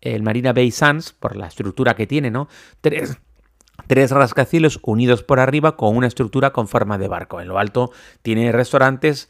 el 0.02 0.24
Marina 0.24 0.54
Bay 0.54 0.72
Sands, 0.72 1.14
por 1.14 1.36
la 1.36 1.46
estructura 1.46 1.96
que 1.96 2.08
tiene, 2.08 2.32
¿no? 2.32 2.48
Tres, 2.82 3.20
tres 3.86 4.10
rascacielos 4.10 4.80
unidos 4.82 5.22
por 5.22 5.40
arriba 5.40 5.76
con 5.78 5.96
una 5.96 6.08
estructura 6.08 6.52
con 6.52 6.68
forma 6.68 6.98
de 6.98 7.10
barco. 7.10 7.42
En 7.42 7.48
lo 7.48 7.60
alto 7.60 7.92
tiene 8.24 8.52
restaurantes 8.52 9.30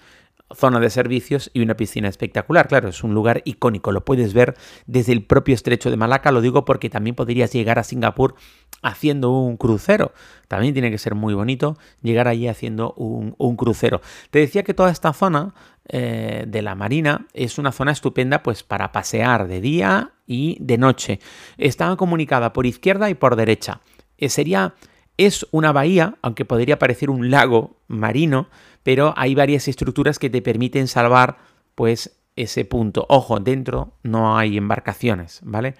zona 0.55 0.79
de 0.79 0.89
servicios 0.89 1.51
y 1.53 1.61
una 1.61 1.75
piscina 1.75 2.07
espectacular. 2.07 2.67
Claro, 2.67 2.89
es 2.89 3.03
un 3.03 3.13
lugar 3.13 3.41
icónico, 3.45 3.91
lo 3.91 4.05
puedes 4.05 4.33
ver 4.33 4.55
desde 4.85 5.13
el 5.13 5.25
propio 5.25 5.55
estrecho 5.55 5.89
de 5.89 5.97
Malaca, 5.97 6.31
lo 6.31 6.41
digo 6.41 6.65
porque 6.65 6.89
también 6.89 7.15
podrías 7.15 7.51
llegar 7.51 7.79
a 7.79 7.83
Singapur 7.83 8.35
haciendo 8.81 9.31
un 9.31 9.57
crucero. 9.57 10.13
También 10.47 10.73
tiene 10.73 10.91
que 10.91 10.97
ser 10.97 11.15
muy 11.15 11.33
bonito 11.33 11.77
llegar 12.01 12.27
allí 12.27 12.47
haciendo 12.47 12.93
un, 12.93 13.55
crucero. 13.55 14.01
Te 14.31 14.39
decía 14.39 14.63
que 14.63 14.73
toda 14.73 14.91
esta 14.91 15.13
zona 15.13 15.53
eh, 15.89 16.45
de 16.47 16.61
la 16.61 16.75
marina 16.75 17.27
es 17.33 17.57
una 17.57 17.71
zona 17.71 17.91
estupenda 17.91 18.43
pues 18.43 18.63
para 18.63 18.91
pasear 18.91 19.47
de 19.47 19.61
día 19.61 20.11
y 20.25 20.57
de 20.59 20.77
noche. 20.77 21.19
Está 21.57 21.95
comunicada 21.95 22.53
por 22.53 22.65
izquierda 22.65 23.09
y 23.09 23.15
por 23.15 23.35
derecha. 23.35 23.81
Eh, 24.17 24.29
sería 24.29 24.75
es 25.17 25.47
una 25.51 25.71
bahía, 25.71 26.15
aunque 26.21 26.45
podría 26.45 26.77
parecer 26.77 27.09
un 27.09 27.31
lago 27.31 27.77
marino, 27.87 28.49
pero 28.87 29.13
hay 29.17 29.35
varias 29.35 29.67
estructuras 29.67 30.17
que 30.17 30.29
te 30.29 30.41
permiten 30.41 30.87
salvar 30.87 31.39
pues 31.75 32.21
ese 32.37 32.63
punto. 32.63 33.05
Ojo, 33.09 33.41
dentro 33.41 33.95
no 34.03 34.37
hay 34.37 34.55
embarcaciones, 34.55 35.41
¿vale? 35.43 35.75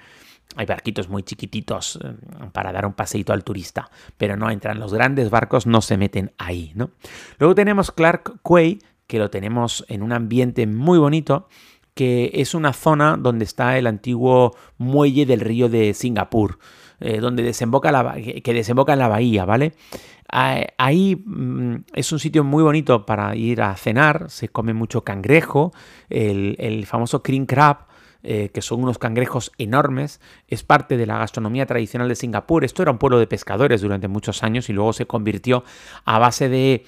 Hay 0.58 0.66
barquitos 0.66 1.08
muy 1.08 1.24
chiquititos 1.24 2.00
eh, 2.04 2.16
para 2.52 2.74
dar 2.74 2.86
un 2.86 2.92
paseito 2.92 3.32
al 3.32 3.46
turista, 3.46 3.90
pero 4.18 4.36
no 4.36 4.50
entran 4.50 4.78
los 4.78 4.94
grandes 4.94 5.30
barcos, 5.30 5.66
no 5.66 5.80
se 5.80 5.96
meten 5.96 6.34
ahí, 6.38 6.74
¿no? 6.76 6.92
Luego 7.40 7.56
tenemos 7.56 7.92
Clark 7.92 8.42
Quay, 8.44 8.80
que 9.08 9.20
lo 9.20 9.30
tenemos 9.30 9.86
en 9.88 10.04
un 10.04 10.12
ambiente 10.12 10.68
muy 10.68 11.00
bonito, 11.00 11.48
que 11.98 12.30
es 12.36 12.54
una 12.54 12.74
zona 12.74 13.18
donde 13.18 13.44
está 13.44 13.75
el 13.80 13.88
antiguo 13.88 14.56
muelle 14.77 15.25
del 15.25 15.39
río 15.39 15.68
de 15.68 15.96
Singapur, 15.96 16.60
eh, 17.00 17.20
donde 17.20 17.42
desemboca 17.42 17.92
la, 17.92 18.16
que 18.16 18.54
desemboca 18.54 18.94
en 18.94 19.00
la 19.00 19.08
bahía, 19.08 19.46
¿vale? 19.46 19.74
Ahí 20.30 21.16
mm, 21.25 21.86
es 21.94 22.12
un 22.12 22.20
sitio 22.20 22.44
muy 22.44 22.62
bonito 22.62 23.06
para 23.06 23.36
ir 23.36 23.63
a 23.63 23.75
cenar, 23.75 24.30
se 24.30 24.50
come 24.50 24.74
mucho 24.74 25.04
cangrejo, 25.04 25.74
el, 26.10 26.86
famoso 26.86 27.24
cream 27.24 27.48
crab, 27.48 27.87
eh, 28.24 28.50
que 28.50 28.62
son 28.62 28.84
unos 28.84 28.98
cangrejos 28.98 29.52
enormes, 29.58 30.20
es 30.48 30.64
parte 30.64 30.98
de 30.98 31.06
la 31.06 31.18
gastronomía 31.18 31.66
tradicional 31.66 32.10
de 32.10 32.16
Singapur. 32.16 32.66
Esto 32.66 32.82
era 32.82 32.92
un 32.92 32.98
pueblo 32.98 33.20
de 33.20 33.28
pescadores 33.28 33.82
durante 33.82 34.08
muchos 34.08 34.44
años 34.44 34.70
y 34.70 34.74
luego 34.74 34.94
se 34.94 35.06
convirtió 35.06 35.64
a 36.06 36.20
base 36.20 36.50
de, 36.50 36.84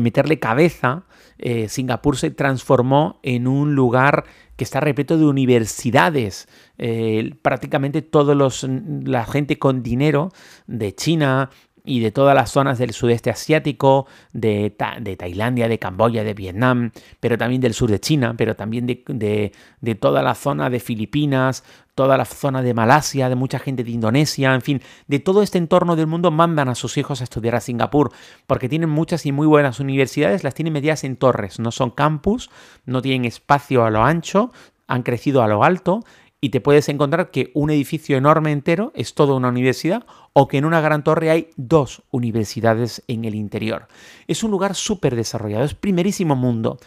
meterle 0.00 0.38
cabeza. 0.38 1.04
Eh, 1.38 1.68
Singapur 1.68 2.16
se 2.16 2.30
transformó 2.30 3.20
en 3.22 3.46
un 3.46 3.74
lugar 3.74 4.24
que 4.56 4.64
está 4.64 4.80
repleto 4.80 5.18
de 5.18 5.24
universidades. 5.24 6.48
Eh, 6.78 7.34
prácticamente 7.42 8.02
todos 8.02 8.36
los 8.36 8.66
la 9.04 9.24
gente 9.24 9.58
con 9.58 9.82
dinero 9.82 10.30
de 10.66 10.94
China, 10.94 11.50
y 11.86 12.00
de 12.00 12.10
todas 12.10 12.34
las 12.34 12.50
zonas 12.50 12.78
del 12.78 12.94
sudeste 12.94 13.28
asiático, 13.28 14.06
de, 14.32 14.74
de, 15.00 15.16
Tailandia, 15.16 15.68
de 15.68 15.78
Camboya, 15.78 16.24
de 16.24 16.32
Vietnam, 16.32 16.92
pero 17.20 17.36
también 17.36 17.60
del 17.60 17.74
sur 17.74 17.90
de 17.90 18.00
China, 18.00 18.34
pero 18.38 18.56
también 18.56 18.86
de, 18.86 19.52
de, 19.80 19.94
toda 19.94 20.22
la 20.22 20.34
zona 20.34 20.70
de 20.70 20.80
Filipinas, 20.80 21.62
toda 21.94 22.16
la 22.16 22.24
zona 22.24 22.62
de 22.62 22.72
Malasia, 22.72 23.28
de 23.28 23.34
mucha 23.34 23.58
gente 23.58 23.84
de 23.84 23.90
Indonesia, 23.90 24.54
en 24.54 24.62
fin, 24.62 24.80
de 25.08 25.18
todo 25.18 25.42
este 25.42 25.58
entorno 25.58 25.94
del 25.94 26.06
mundo 26.06 26.30
mandan 26.30 26.70
a 26.70 26.74
sus 26.74 26.96
hijos 26.96 27.20
a 27.20 27.24
estudiar 27.24 27.54
a 27.54 27.60
Singapur, 27.60 28.12
porque 28.46 28.70
tienen 28.70 28.88
muchas 28.88 29.26
y 29.26 29.32
muy 29.32 29.46
buenas 29.46 29.78
universidades, 29.78 30.42
las 30.42 30.54
tienen 30.54 30.72
medidas 30.72 31.04
en 31.04 31.16
torres, 31.16 31.60
no 31.60 31.70
son 31.70 31.90
campus, 31.90 32.50
no 32.86 33.02
tienen 33.02 33.26
espacio 33.26 33.84
a 33.84 33.90
lo 33.90 34.02
ancho, 34.02 34.52
han 34.86 35.02
crecido 35.02 35.42
a 35.42 35.48
lo 35.48 35.64
alto 35.64 36.00
y 36.44 36.50
te 36.50 36.60
puedes 36.60 36.90
encontrar 36.90 37.30
que 37.30 37.50
un 37.54 37.70
edificio 37.70 38.18
enorme 38.18 38.52
entero 38.52 38.92
es 38.94 39.14
toda 39.14 39.34
una 39.34 39.48
universidad 39.48 40.04
o 40.34 40.46
que 40.46 40.58
en 40.58 40.66
una 40.66 40.82
gran 40.82 41.02
torre 41.02 41.30
hay 41.30 41.48
dos 41.56 42.02
universidades 42.10 43.02
en 43.08 43.24
el 43.24 43.34
interior. 43.34 43.88
Es 44.26 44.44
un 44.44 44.50
lugar 44.50 44.74
súper 44.74 45.16
desarrollado, 45.16 45.64
es 45.64 45.72
primerísimo 45.74 46.36
mundo. 46.36 46.78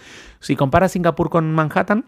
Si 0.41 0.55
comparas 0.55 0.91
Singapur 0.91 1.31
con 1.31 1.51
Manhattan, 1.55 2.05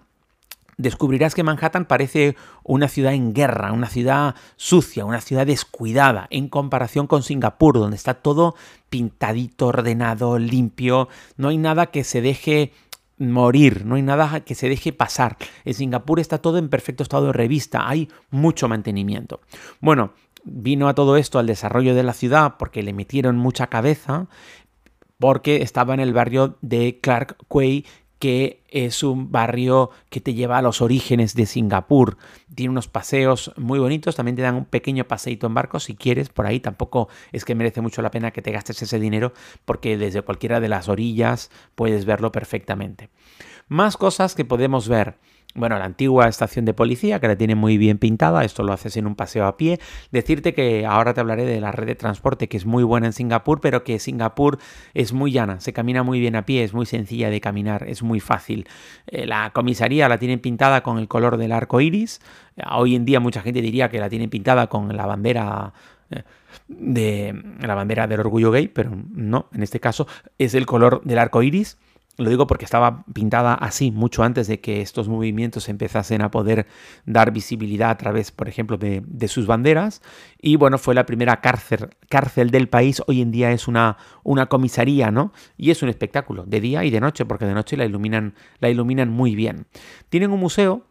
descubrirás 0.78 1.34
que 1.34 1.42
Manhattan 1.42 1.86
parece 1.86 2.36
una 2.64 2.88
ciudad 2.88 3.16
en 3.16 3.34
guerra, 3.34 3.72
una 3.72 3.90
ciudad 3.90 4.36
sucia, 4.56 5.06
una 5.06 5.20
ciudad 5.20 5.48
descuidada, 5.48 6.28
en 6.30 6.50
comparación 6.50 7.08
con 7.08 7.24
Singapur, 7.24 7.80
donde 7.80 7.96
está 7.96 8.14
todo 8.14 8.54
pintadito, 8.92 9.66
ordenado, 9.66 10.38
limpio, 10.38 11.10
no 11.36 11.48
hay 11.48 11.58
nada 11.58 11.88
que 11.88 12.04
se 12.04 12.22
deje 12.22 12.74
morir, 13.20 13.86
no 13.86 13.96
hay 13.96 14.02
nada 14.02 14.40
que 14.42 14.56
se 14.56 14.70
deje 14.70 14.94
pasar. 14.94 15.38
En 15.66 15.74
Singapur 15.74 16.20
está 16.20 16.40
todo 16.40 16.58
en 16.58 16.70
perfecto 16.70 17.04
estado 17.04 17.28
de 17.28 17.34
revista, 17.34 17.88
hay 17.88 18.10
mucho 18.32 18.68
mantenimiento. 18.68 19.42
Bueno, 19.80 20.14
vino 20.44 20.88
a 20.88 20.96
todo 20.96 21.18
esto 21.18 21.38
al 21.38 21.48
desarrollo 21.48 21.94
de 21.94 22.04
la 22.04 22.14
ciudad 22.14 22.56
porque 22.58 22.84
le 22.84 22.94
metieron 22.94 23.38
mucha 23.38 23.68
cabeza, 23.68 24.28
porque 25.20 25.62
estaba 25.62 25.94
en 25.94 26.00
el 26.00 26.14
barrio 26.14 26.58
de 26.62 27.00
Clark 27.02 27.38
Quay, 27.50 27.86
que 28.20 28.62
es 28.70 29.02
un 29.02 29.32
barrio 29.32 29.90
que 30.10 30.20
te 30.20 30.34
lleva 30.34 30.58
a 30.58 30.62
los 30.62 30.82
orígenes 30.82 31.34
de 31.36 31.46
Singapur. 31.46 32.18
Tiene 32.54 32.72
unos 32.72 32.88
paseos 32.88 33.54
muy 33.56 33.80
bonitos, 33.80 34.16
también 34.16 34.36
te 34.36 34.42
dan 34.42 34.56
un 34.56 34.66
pequeño 34.66 35.06
paseito 35.06 35.48
en 35.48 35.54
barco 35.54 35.80
si 35.80 35.96
quieres, 35.96 36.30
por 36.30 36.46
ahí 36.46 36.60
tampoco 36.60 37.08
es 37.32 37.46
que 37.46 37.56
merece 37.56 37.82
mucho 37.82 38.02
la 38.02 38.12
pena 38.12 38.32
que 38.32 38.42
te 38.42 38.52
gastes 38.52 38.82
ese 38.82 39.00
dinero 39.00 39.34
porque 39.66 39.98
desde 39.98 40.22
cualquiera 40.22 40.60
de 40.60 40.68
las 40.68 40.90
orillas 40.90 41.50
puedes 41.76 42.06
verlo 42.06 42.32
perfectamente. 42.32 43.10
Más 43.70 43.98
cosas 43.98 44.36
que 44.36 44.46
podemos 44.46 44.88
ver 44.88 45.18
bueno, 45.56 45.80
la 45.80 45.86
antigua 45.86 46.28
estación 46.28 46.66
de 46.66 46.74
policía, 46.76 47.20
que 47.20 47.28
la 47.28 47.36
tiene 47.36 47.56
muy 47.56 47.78
bien 47.78 47.98
pintada, 47.98 48.44
esto 48.44 48.62
lo 48.64 48.72
haces 48.72 48.98
en 48.98 49.08
un 49.08 49.16
paseo 49.16 49.46
a 49.46 49.58
pie. 49.58 49.80
Decirte 50.12 50.54
que 50.54 50.86
ahora 50.86 51.14
te 51.14 51.22
hablaré 51.22 51.44
de 51.46 51.60
la 51.60 51.72
red 51.72 51.88
de 51.88 51.96
transporte, 51.96 52.48
que 52.48 52.58
es 52.58 52.66
muy 52.66 52.84
buena 52.84 53.08
en 53.08 53.14
Singapur, 53.14 53.60
pero 53.60 53.84
que 53.84 53.98
Singapur 53.98 54.60
es 54.94 55.12
muy 55.12 55.32
llana, 55.32 55.60
se 55.60 55.74
camina 55.74 56.04
muy 56.04 56.20
bien 56.20 56.36
a 56.36 56.46
pie, 56.46 56.64
es 56.64 56.74
muy 56.74 56.86
sencilla 56.86 57.32
de 57.32 57.42
caminar, 57.42 57.88
es 57.88 58.04
muy 58.04 58.20
fácil. 58.20 58.68
Eh, 59.08 59.26
la 59.26 59.50
comisaría 59.50 60.08
la 60.08 60.20
tienen 60.20 60.40
pintada 60.40 60.82
con 60.82 61.00
el 61.00 61.08
color 61.08 61.38
del 61.38 61.52
arco 61.52 61.82
iris. 61.82 62.22
Hoy 62.72 62.96
en 62.96 63.06
día 63.06 63.20
mucha 63.20 63.42
gente 63.42 63.62
diría 63.62 63.90
que 63.90 64.00
la 64.00 64.10
tienen 64.10 64.30
pintada 64.30 64.68
con 64.68 64.96
la 64.96 65.08
bandera 65.08 65.74
eh, 66.12 66.24
de 66.68 67.34
la 67.60 67.74
bandera 67.74 68.06
del 68.06 68.20
orgullo 68.20 68.52
gay, 68.52 68.68
pero 68.68 68.92
no, 69.12 69.48
en 69.54 69.64
este 69.64 69.80
caso 69.80 70.08
es 70.38 70.54
el 70.54 70.68
color 70.68 71.02
del 71.04 71.18
arco 71.18 71.42
iris. 71.42 71.80
Lo 72.20 72.30
digo 72.30 72.48
porque 72.48 72.66
estaba 72.66 73.06
pintada 73.14 73.54
así 73.54 73.92
mucho 73.92 74.24
antes 74.24 74.48
de 74.48 74.60
que 74.60 74.82
estos 74.82 75.08
movimientos 75.08 75.70
empezasen 75.70 76.22
a 76.22 76.30
poder 76.30 76.68
dar 77.06 77.32
visibilidad 77.32 77.92
a 77.92 77.98
través, 77.98 78.32
por 78.32 78.50
ejemplo, 78.50 78.78
de, 78.78 79.28
sus 79.30 79.48
banderas. 79.48 80.02
Y 80.42 80.58
bueno, 80.58 80.78
fue 80.78 80.94
la 80.96 81.06
primera 81.06 81.40
cárcel, 81.40 81.92
cárcel 82.10 82.52
del 82.52 82.68
país. 82.68 83.02
Hoy 83.08 83.22
en 83.22 83.32
día 83.32 83.54
es 83.54 83.70
una, 83.70 83.96
una 84.24 84.48
comisaría, 84.48 85.12
¿no? 85.12 85.32
Y 85.56 85.72
es 85.72 85.82
un 85.82 85.88
espectáculo, 85.88 86.44
de 86.46 86.60
día 86.60 86.84
y 86.84 86.90
de 86.90 87.00
noche, 87.00 87.24
porque 87.24 87.46
de 87.46 87.54
noche 87.54 87.78
la 87.78 87.86
iluminan, 87.86 88.36
la 88.60 88.70
iluminan 88.70 89.10
muy 89.10 89.34
bien. 89.34 89.68
Tienen 90.10 90.32
un 90.32 90.42
museo 90.42 90.84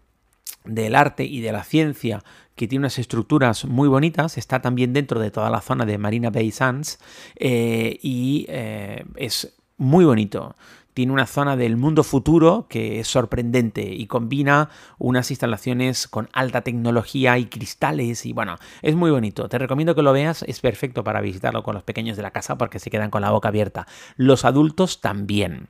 del 0.64 0.94
arte 0.94 1.24
y 1.24 1.42
de 1.42 1.52
la 1.52 1.62
ciencia 1.62 2.24
que 2.54 2.66
tiene 2.66 2.84
unas 2.84 2.98
estructuras 2.98 3.66
muy 3.66 3.88
bonitas, 3.88 4.38
está 4.38 4.62
también 4.62 4.94
dentro 4.94 5.20
de 5.20 5.30
toda 5.30 5.50
la 5.50 5.60
zona 5.60 5.84
de 5.84 5.98
Marina 5.98 6.30
Bay 6.30 6.50
Sands 6.50 6.98
eh, 7.36 7.98
y 8.02 8.46
eh, 8.48 9.04
es 9.16 9.54
muy 9.76 10.04
bonito 10.04 10.56
tiene 10.98 11.12
una 11.12 11.28
zona 11.28 11.56
del 11.56 11.76
mundo 11.76 12.02
futuro 12.02 12.66
que 12.68 12.98
es 12.98 13.06
sorprendente 13.06 13.82
y 13.82 14.08
combina 14.08 14.68
unas 14.98 15.30
instalaciones 15.30 16.08
con 16.08 16.28
alta 16.32 16.62
tecnología 16.62 17.38
y 17.38 17.44
cristales 17.44 18.26
y 18.26 18.32
bueno, 18.32 18.56
es 18.82 18.96
muy 18.96 19.12
bonito. 19.12 19.48
Te 19.48 19.58
recomiendo 19.58 19.94
que 19.94 20.02
lo 20.02 20.12
veas, 20.12 20.42
es 20.42 20.58
perfecto 20.58 21.04
para 21.04 21.20
visitarlo 21.20 21.62
con 21.62 21.74
los 21.74 21.84
pequeños 21.84 22.16
de 22.16 22.24
la 22.24 22.32
casa 22.32 22.58
porque 22.58 22.80
se 22.80 22.90
quedan 22.90 23.10
con 23.10 23.22
la 23.22 23.30
boca 23.30 23.46
abierta. 23.46 23.86
Los 24.16 24.44
adultos 24.44 25.00
también. 25.00 25.68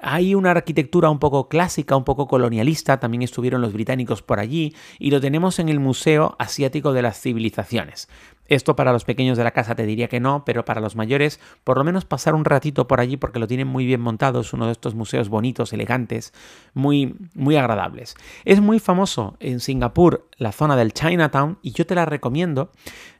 Hay 0.00 0.34
una 0.34 0.52
arquitectura 0.52 1.10
un 1.10 1.18
poco 1.18 1.50
clásica, 1.50 1.94
un 1.94 2.04
poco 2.04 2.26
colonialista, 2.26 2.98
también 2.98 3.22
estuvieron 3.22 3.60
los 3.60 3.74
británicos 3.74 4.22
por 4.22 4.40
allí 4.40 4.74
y 4.98 5.10
lo 5.10 5.20
tenemos 5.20 5.58
en 5.58 5.68
el 5.68 5.78
Museo 5.78 6.36
Asiático 6.38 6.94
de 6.94 7.02
las 7.02 7.20
Civilizaciones. 7.20 8.08
Esto 8.46 8.76
para 8.76 8.92
los 8.92 9.04
pequeños 9.04 9.38
de 9.38 9.44
la 9.44 9.52
casa 9.52 9.74
te 9.74 9.86
diría 9.86 10.08
que 10.08 10.20
no, 10.20 10.44
pero 10.44 10.64
para 10.64 10.80
los 10.80 10.96
mayores, 10.96 11.40
por 11.64 11.78
lo 11.78 11.84
menos 11.84 12.04
pasar 12.04 12.34
un 12.34 12.44
ratito 12.44 12.86
por 12.86 13.00
allí 13.00 13.16
porque 13.16 13.38
lo 13.38 13.46
tienen 13.46 13.68
muy 13.68 13.86
bien 13.86 14.00
montado. 14.00 14.40
Es 14.40 14.52
uno 14.52 14.66
de 14.66 14.72
estos 14.72 14.94
museos 14.94 15.28
bonitos, 15.28 15.72
elegantes, 15.72 16.32
muy, 16.74 17.16
muy 17.34 17.56
agradables. 17.56 18.14
Es 18.44 18.60
muy 18.60 18.78
famoso 18.78 19.36
en 19.40 19.60
Singapur 19.60 20.28
la 20.36 20.52
zona 20.52 20.76
del 20.76 20.92
Chinatown 20.92 21.58
y 21.62 21.72
yo 21.72 21.86
te 21.86 21.94
la 21.94 22.04
recomiendo. 22.04 22.70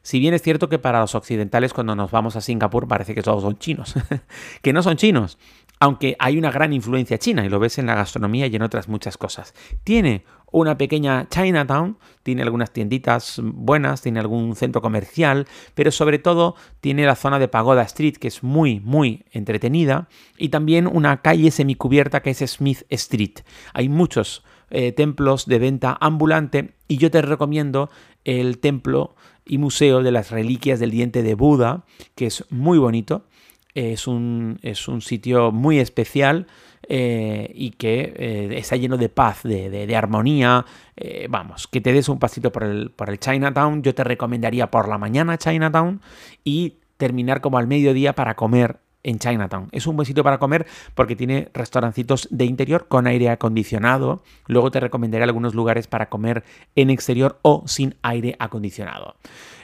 Si 0.01 0.19
bien 0.19 0.33
es 0.33 0.41
cierto 0.41 0.69
que 0.69 0.79
para 0.79 0.99
los 0.99 1.15
occidentales 1.15 1.73
cuando 1.73 1.95
nos 1.95 2.11
vamos 2.11 2.35
a 2.35 2.41
Singapur 2.41 2.87
parece 2.87 3.15
que 3.15 3.23
todos 3.23 3.41
son 3.41 3.57
chinos, 3.57 3.95
que 4.61 4.73
no 4.73 4.83
son 4.83 4.97
chinos, 4.97 5.39
aunque 5.79 6.15
hay 6.19 6.37
una 6.37 6.51
gran 6.51 6.73
influencia 6.73 7.17
china 7.17 7.45
y 7.45 7.49
lo 7.49 7.59
ves 7.59 7.77
en 7.77 7.87
la 7.87 7.95
gastronomía 7.95 8.47
y 8.47 8.55
en 8.55 8.61
otras 8.61 8.87
muchas 8.87 9.17
cosas. 9.17 9.53
Tiene 9.83 10.23
una 10.59 10.77
pequeña 10.77 11.27
Chinatown, 11.29 11.97
tiene 12.23 12.41
algunas 12.41 12.71
tienditas 12.71 13.41
buenas, 13.43 14.01
tiene 14.01 14.21
algún 14.21 14.55
centro 14.55 14.81
comercial, 14.81 15.47
pero 15.73 15.91
sobre 15.91 16.17
todo 16.17 16.55
tiene 16.79 17.05
la 17.05 17.15
zona 17.15 17.39
de 17.39 17.49
Pagoda 17.49 17.81
Street, 17.81 18.15
que 18.15 18.29
es 18.29 18.41
muy, 18.41 18.79
muy 18.79 19.25
entretenida, 19.31 20.07
y 20.37 20.49
también 20.49 20.87
una 20.87 21.21
calle 21.21 21.51
semicubierta 21.51 22.21
que 22.21 22.29
es 22.29 22.37
Smith 22.37 22.83
Street. 22.89 23.39
Hay 23.73 23.89
muchos 23.89 24.45
eh, 24.69 24.93
templos 24.93 25.45
de 25.45 25.59
venta 25.59 25.97
ambulante 25.99 26.71
y 26.87 26.97
yo 26.97 27.11
te 27.11 27.21
recomiendo 27.21 27.89
el 28.23 28.59
templo 28.59 29.15
y 29.45 29.57
museo 29.57 30.03
de 30.03 30.11
las 30.11 30.31
reliquias 30.31 30.79
del 30.79 30.91
diente 30.91 31.21
de 31.21 31.35
Buda, 31.35 31.83
que 32.15 32.27
es 32.27 32.45
muy 32.49 32.77
bonito. 32.77 33.25
Es 33.73 34.07
un, 34.07 34.57
es 34.61 34.87
un 34.87 35.01
sitio 35.01 35.51
muy 35.51 35.79
especial 35.79 36.47
eh, 36.87 37.51
y 37.53 37.71
que 37.71 38.13
eh, 38.15 38.49
está 38.57 38.75
lleno 38.75 38.97
de 38.97 39.09
paz, 39.09 39.43
de, 39.43 39.95
armonía. 39.95 40.65
Eh, 40.95 41.27
vamos, 41.29 41.67
que 41.67 41.81
te 41.81 41.91
des 41.93 42.09
un 42.09 42.19
pasito 42.19 42.51
por 42.51 42.63
el, 42.63 42.91
por 42.91 43.09
el 43.09 43.19
Chinatown. 43.19 43.81
Yo 43.81 43.95
te 43.95 44.03
recomendaría 44.03 44.69
por 44.69 44.87
la 44.87 44.97
mañana 44.97 45.37
Chinatown 45.37 46.01
y 46.43 46.75
terminar 46.97 47.41
como 47.41 47.57
al 47.57 47.67
mediodía 47.67 48.13
para 48.13 48.35
comer 48.35 48.77
en 49.03 49.19
Chinatown. 49.19 49.69
Es 49.71 49.87
un 49.87 49.95
buen 49.95 50.05
sitio 50.05 50.23
para 50.23 50.39
comer 50.39 50.65
porque 50.95 51.15
tiene 51.15 51.49
restaurancitos 51.53 52.27
de 52.31 52.45
interior 52.45 52.87
con 52.87 53.07
aire 53.07 53.29
acondicionado. 53.29 54.23
Luego 54.47 54.71
te 54.71 54.79
recomendaré 54.79 55.23
algunos 55.23 55.53
lugares 55.53 55.87
para 55.87 56.09
comer 56.09 56.43
en 56.75 56.89
exterior 56.89 57.39
o 57.41 57.63
sin 57.67 57.95
aire 58.01 58.35
acondicionado. 58.39 59.15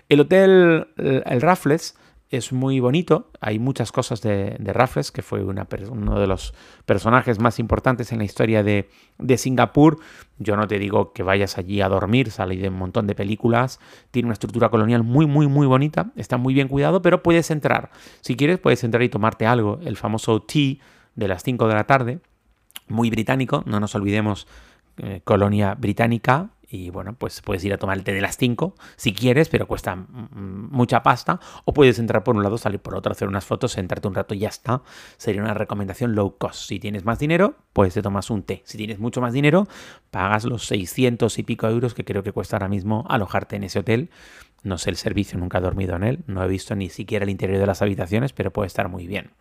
El 0.09 0.19
hotel 0.19 0.87
El 0.97 1.41
Raffles 1.41 1.95
es 2.31 2.53
muy 2.53 2.79
bonito. 2.79 3.29
Hay 3.41 3.59
muchas 3.59 3.91
cosas 3.91 4.21
de, 4.21 4.55
Raffles, 4.57 5.11
que 5.11 5.21
fue 5.21 5.43
una, 5.43 5.67
uno 5.89 6.17
de 6.17 6.27
los 6.27 6.53
personajes 6.85 7.39
más 7.39 7.59
importantes 7.59 8.13
en 8.13 8.19
la 8.19 8.23
historia 8.23 8.63
de, 8.63 8.89
Singapur. 9.37 9.99
Yo 10.39 10.55
no 10.55 10.65
te 10.65 10.79
digo 10.79 11.11
que 11.11 11.23
vayas 11.23 11.57
allí 11.57 11.81
a 11.81 11.89
dormir, 11.89 12.31
sale 12.31 12.55
de 12.55 12.69
un 12.69 12.75
montón 12.75 13.05
de 13.05 13.15
películas. 13.15 13.79
Tiene 14.11 14.27
una 14.27 14.33
estructura 14.33 14.69
colonial 14.69 15.03
muy, 15.03 15.27
muy, 15.27 15.47
muy 15.47 15.67
bonita. 15.67 16.11
Está 16.15 16.37
muy 16.37 16.53
bien 16.53 16.69
cuidado, 16.69 17.01
pero 17.01 17.21
puedes 17.21 17.51
entrar. 17.51 17.91
Si 18.21 18.37
quieres, 18.37 18.59
puedes 18.59 18.83
entrar 18.85 19.03
y 19.03 19.09
tomarte 19.09 19.45
algo. 19.45 19.79
El 19.83 19.97
famoso 19.97 20.41
tea 20.41 20.77
de 21.15 21.27
las 21.27 21.43
5 21.43 21.67
de 21.67 21.73
la 21.73 21.83
tarde. 21.83 22.19
Muy 22.87 23.09
británico, 23.09 23.63
no 23.65 23.81
nos 23.81 23.93
olvidemos, 23.93 24.47
eh, 24.97 25.21
colonia 25.23 25.75
británica, 25.75 26.49
y 26.71 26.89
bueno, 26.89 27.13
pues 27.13 27.41
puedes 27.41 27.63
ir 27.65 27.73
a 27.73 27.77
tomar 27.77 27.97
el 27.97 28.03
té 28.03 28.13
de 28.13 28.21
las 28.21 28.37
5 28.37 28.75
si 28.95 29.13
quieres, 29.13 29.49
pero 29.49 29.67
cuesta 29.67 29.95
mucha 29.95 31.03
pasta. 31.03 31.39
O 31.65 31.73
puedes 31.73 31.99
entrar 31.99 32.23
por 32.23 32.35
un 32.35 32.43
lado, 32.43 32.57
salir 32.57 32.79
por 32.79 32.95
otro, 32.95 33.11
hacer 33.11 33.27
unas 33.27 33.45
fotos, 33.45 33.73
sentarte 33.73 34.07
un 34.07 34.15
rato 34.15 34.33
y 34.33 34.39
ya 34.39 34.47
está. 34.47 34.81
Sería 35.17 35.41
una 35.41 35.53
recomendación 35.53 36.15
low 36.15 36.37
cost. 36.37 36.69
Si 36.69 36.79
tienes 36.79 37.03
más 37.03 37.19
dinero, 37.19 37.55
pues 37.73 37.93
te 37.93 38.01
tomas 38.01 38.29
un 38.29 38.43
té. 38.43 38.61
Si 38.65 38.77
tienes 38.77 38.99
mucho 38.99 39.19
más 39.19 39.33
dinero, 39.33 39.67
pagas 40.11 40.45
los 40.45 40.65
600 40.67 41.37
y 41.39 41.43
pico 41.43 41.67
euros 41.67 41.93
que 41.93 42.05
creo 42.05 42.23
que 42.23 42.31
cuesta 42.31 42.55
ahora 42.55 42.69
mismo 42.69 43.05
alojarte 43.09 43.57
en 43.57 43.65
ese 43.65 43.79
hotel. 43.79 44.09
No 44.63 44.77
sé 44.77 44.91
el 44.91 44.95
servicio, 44.95 45.37
nunca 45.39 45.57
he 45.57 45.61
dormido 45.61 45.95
en 45.95 46.03
él, 46.03 46.23
no 46.27 46.43
he 46.43 46.47
visto 46.47 46.75
ni 46.75 46.89
siquiera 46.89 47.23
el 47.23 47.29
interior 47.29 47.59
de 47.59 47.65
las 47.65 47.81
habitaciones, 47.81 48.31
pero 48.31 48.51
puede 48.51 48.67
estar 48.67 48.89
muy 48.89 49.07
bien. 49.07 49.31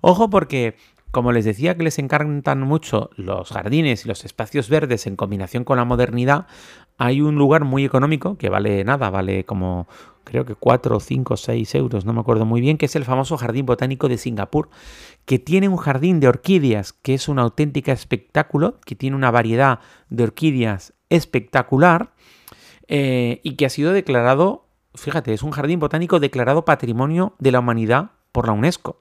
Ojo 0.00 0.30
porque 0.30 0.76
como 1.16 1.32
les 1.32 1.46
decía 1.46 1.74
que 1.78 1.82
les 1.82 1.98
encantan 1.98 2.60
mucho 2.60 3.08
los 3.16 3.48
jardines 3.48 4.04
y 4.04 4.08
los 4.08 4.26
espacios 4.26 4.68
verdes 4.68 5.06
en 5.06 5.16
combinación 5.16 5.64
con 5.64 5.78
la 5.78 5.86
modernidad, 5.86 6.46
hay 6.98 7.22
un 7.22 7.36
lugar 7.36 7.64
muy 7.64 7.86
económico 7.86 8.36
que 8.36 8.50
vale 8.50 8.84
nada, 8.84 9.08
vale 9.08 9.44
como 9.44 9.88
creo 10.24 10.44
que 10.44 10.54
4, 10.54 11.00
5, 11.00 11.38
6 11.38 11.74
euros, 11.74 12.04
no 12.04 12.12
me 12.12 12.20
acuerdo 12.20 12.44
muy 12.44 12.60
bien, 12.60 12.76
que 12.76 12.84
es 12.84 12.96
el 12.96 13.06
famoso 13.06 13.38
Jardín 13.38 13.64
Botánico 13.64 14.10
de 14.10 14.18
Singapur, 14.18 14.68
que 15.24 15.38
tiene 15.38 15.70
un 15.70 15.78
jardín 15.78 16.20
de 16.20 16.28
orquídeas 16.28 16.92
que 16.92 17.14
es 17.14 17.28
un 17.28 17.38
auténtica 17.38 17.92
espectáculo, 17.92 18.78
que 18.84 18.94
tiene 18.94 19.16
una 19.16 19.30
variedad 19.30 19.78
de 20.10 20.24
orquídeas 20.24 20.92
espectacular 21.08 22.12
eh, 22.88 23.40
y 23.42 23.56
que 23.56 23.64
ha 23.64 23.70
sido 23.70 23.94
declarado, 23.94 24.66
fíjate, 24.94 25.32
es 25.32 25.42
un 25.42 25.52
jardín 25.52 25.80
botánico 25.80 26.20
declarado 26.20 26.66
Patrimonio 26.66 27.36
de 27.38 27.52
la 27.52 27.60
Humanidad 27.60 28.10
por 28.32 28.48
la 28.48 28.52
UNESCO 28.52 29.00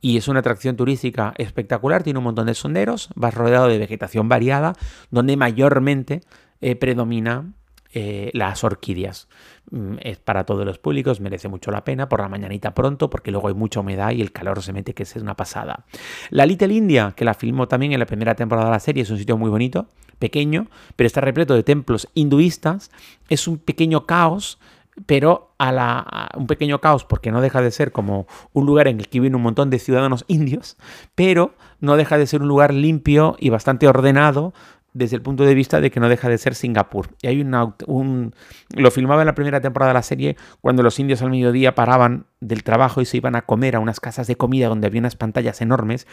y 0.00 0.16
es 0.16 0.28
una 0.28 0.40
atracción 0.40 0.76
turística 0.76 1.34
espectacular, 1.38 2.02
tiene 2.02 2.18
un 2.18 2.24
montón 2.24 2.46
de 2.46 2.54
sonderos, 2.54 3.10
vas 3.14 3.34
rodeado 3.34 3.68
de 3.68 3.78
vegetación 3.78 4.28
variada, 4.28 4.74
donde 5.10 5.36
mayormente 5.36 6.20
eh, 6.60 6.76
predomina 6.76 7.52
eh, 7.94 8.30
las 8.34 8.64
orquídeas. 8.64 9.28
Mm, 9.70 9.96
es 10.00 10.18
para 10.18 10.44
todos 10.44 10.64
los 10.64 10.78
públicos, 10.78 11.20
merece 11.20 11.48
mucho 11.48 11.70
la 11.70 11.84
pena, 11.84 12.08
por 12.08 12.20
la 12.20 12.28
mañanita 12.28 12.74
pronto, 12.74 13.10
porque 13.10 13.30
luego 13.30 13.48
hay 13.48 13.54
mucha 13.54 13.80
humedad 13.80 14.12
y 14.12 14.20
el 14.20 14.30
calor 14.30 14.62
se 14.62 14.72
mete, 14.72 14.94
que 14.94 15.02
es 15.02 15.16
una 15.16 15.34
pasada. 15.34 15.84
La 16.30 16.46
Little 16.46 16.72
India, 16.72 17.14
que 17.16 17.24
la 17.24 17.34
filmó 17.34 17.66
también 17.66 17.92
en 17.92 17.98
la 17.98 18.06
primera 18.06 18.34
temporada 18.34 18.68
de 18.68 18.72
la 18.72 18.80
serie, 18.80 19.02
es 19.02 19.10
un 19.10 19.18
sitio 19.18 19.36
muy 19.36 19.50
bonito, 19.50 19.88
pequeño, 20.18 20.66
pero 20.96 21.06
está 21.06 21.20
repleto 21.20 21.54
de 21.54 21.62
templos 21.62 22.08
hinduistas, 22.14 22.90
es 23.28 23.48
un 23.48 23.58
pequeño 23.58 24.06
caos 24.06 24.58
pero 25.06 25.54
a, 25.58 25.72
la, 25.72 26.28
un 26.36 26.46
pequeño 26.46 26.80
caos 26.80 27.04
porque 27.04 27.30
no 27.30 27.40
deja 27.40 27.60
de 27.60 27.70
ser 27.70 27.92
como 27.92 28.26
un 28.52 28.66
lugar 28.66 28.88
en 28.88 28.98
el 29.00 29.08
que 29.08 29.20
viven 29.20 29.34
un 29.34 29.42
montón 29.42 29.70
de 29.70 29.78
ciudadanos 29.78 30.24
indios, 30.28 30.76
pero 31.14 31.54
no 31.80 31.96
deja 31.96 32.18
de 32.18 32.26
ser 32.26 32.42
un 32.42 32.48
lugar 32.48 32.74
limpio 32.74 33.36
y 33.38 33.50
bastante 33.50 33.88
ordenado 33.88 34.52
desde 34.98 35.16
el 35.16 35.22
punto 35.22 35.44
de 35.44 35.54
vista 35.54 35.80
de 35.80 35.90
que 35.90 36.00
no 36.00 36.08
deja 36.08 36.28
de 36.28 36.36
ser 36.38 36.54
Singapur. 36.54 37.10
Y 37.22 37.28
hay 37.28 37.40
un... 37.40 38.34
Lo 38.74 38.90
filmaba 38.90 39.22
en 39.22 39.26
la 39.26 39.34
primera 39.34 39.60
temporada 39.60 39.90
de 39.90 39.94
la 39.94 40.02
serie 40.02 40.36
cuando 40.60 40.82
los 40.82 40.98
indios 40.98 41.22
al 41.22 41.30
mediodía 41.30 41.74
paraban 41.74 42.26
del 42.40 42.64
trabajo 42.64 43.00
y 43.00 43.04
se 43.04 43.16
iban 43.16 43.36
a 43.36 43.42
comer 43.42 43.76
a 43.76 43.80
unas 43.80 44.00
casas 44.00 44.26
de 44.26 44.36
comida 44.36 44.68
donde 44.68 44.88
había 44.88 45.00
unas 45.00 45.16
pantallas 45.16 45.60
enormes 45.60 46.06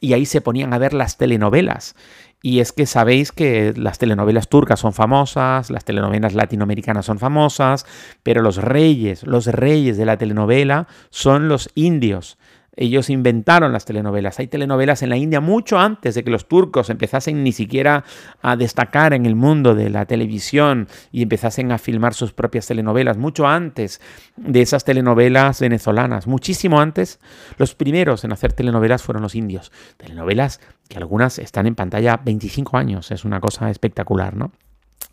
y 0.00 0.14
ahí 0.14 0.24
se 0.24 0.40
ponían 0.40 0.72
a 0.72 0.78
ver 0.78 0.94
las 0.94 1.18
telenovelas. 1.18 1.94
Y 2.42 2.60
es 2.60 2.72
que 2.72 2.86
sabéis 2.86 3.32
que 3.32 3.74
las 3.76 3.98
telenovelas 3.98 4.48
turcas 4.48 4.80
son 4.80 4.94
famosas, 4.94 5.68
las 5.68 5.84
telenovelas 5.84 6.32
latinoamericanas 6.32 7.04
son 7.04 7.18
famosas, 7.18 7.84
pero 8.22 8.40
los 8.40 8.56
reyes, 8.56 9.26
los 9.26 9.46
reyes 9.46 9.98
de 9.98 10.06
la 10.06 10.16
telenovela 10.16 10.88
son 11.10 11.48
los 11.48 11.68
indios. 11.74 12.38
Ellos 12.76 13.10
inventaron 13.10 13.72
las 13.72 13.84
telenovelas. 13.84 14.38
Hay 14.38 14.46
telenovelas 14.46 15.02
en 15.02 15.10
la 15.10 15.16
India 15.16 15.40
mucho 15.40 15.78
antes 15.78 16.14
de 16.14 16.24
que 16.24 16.30
los 16.30 16.46
turcos 16.46 16.88
empezasen 16.88 17.42
ni 17.42 17.52
siquiera 17.52 18.04
a 18.42 18.56
destacar 18.56 19.12
en 19.12 19.26
el 19.26 19.34
mundo 19.34 19.74
de 19.74 19.90
la 19.90 20.06
televisión 20.06 20.88
y 21.10 21.22
empezasen 21.22 21.72
a 21.72 21.78
filmar 21.78 22.14
sus 22.14 22.32
propias 22.32 22.66
telenovelas, 22.66 23.16
mucho 23.16 23.46
antes 23.46 24.00
de 24.36 24.62
esas 24.62 24.84
telenovelas 24.84 25.60
venezolanas, 25.60 26.26
muchísimo 26.26 26.80
antes. 26.80 27.18
Los 27.58 27.74
primeros 27.74 28.24
en 28.24 28.32
hacer 28.32 28.52
telenovelas 28.52 29.02
fueron 29.02 29.22
los 29.22 29.34
indios. 29.34 29.72
Telenovelas 29.96 30.60
que 30.88 30.98
algunas 30.98 31.38
están 31.38 31.66
en 31.66 31.74
pantalla 31.74 32.20
25 32.24 32.76
años, 32.76 33.10
es 33.10 33.24
una 33.24 33.40
cosa 33.40 33.70
espectacular, 33.70 34.36
¿no? 34.36 34.52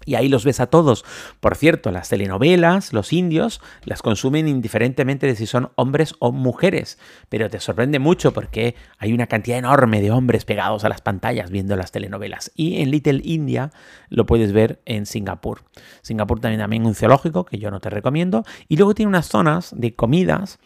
Y 0.08 0.16
ahí 0.16 0.30
los 0.30 0.46
ves 0.46 0.62
a 0.62 0.68
todos. 0.68 1.04
Por 1.42 1.58
cierto, 1.58 1.92
las 1.92 2.08
telenovelas, 2.08 2.94
los 2.94 3.12
indios, 3.12 3.60
las 3.84 4.02
consumen 4.02 4.48
indiferentemente 4.48 5.28
de 5.28 5.36
si 5.36 5.46
son 5.46 5.70
hombres 5.76 6.16
o 6.20 6.32
mujeres. 6.32 6.98
Pero 7.28 7.50
te 7.50 7.60
sorprende 7.60 8.00
mucho 8.00 8.32
porque 8.32 8.76
hay 9.00 9.12
una 9.12 9.28
cantidad 9.28 9.58
enorme 9.58 10.02
de 10.02 10.10
hombres 10.12 10.46
pegados 10.46 10.86
a 10.86 10.90
las 10.90 11.02
pantallas 11.02 11.52
viendo 11.52 11.76
las 11.76 11.92
telenovelas. 11.92 12.54
Y 12.56 12.82
en 12.82 12.90
Little 12.90 13.20
India 13.22 13.72
lo 14.08 14.26
puedes 14.26 14.54
ver 14.54 14.80
en 14.86 15.06
Singapur. 15.06 15.64
Singapur 16.02 16.40
también, 16.40 16.62
también 16.62 16.86
un 16.86 16.96
zoológico 16.96 17.44
que 17.44 17.58
yo 17.58 17.70
no 17.70 17.82
te 17.82 17.90
recomiendo. 17.90 18.46
Y 18.70 18.78
luego 18.78 18.96
tiene 18.96 19.10
unas 19.10 19.28
zonas 19.28 19.76
de 19.76 19.94
comidas 19.94 20.58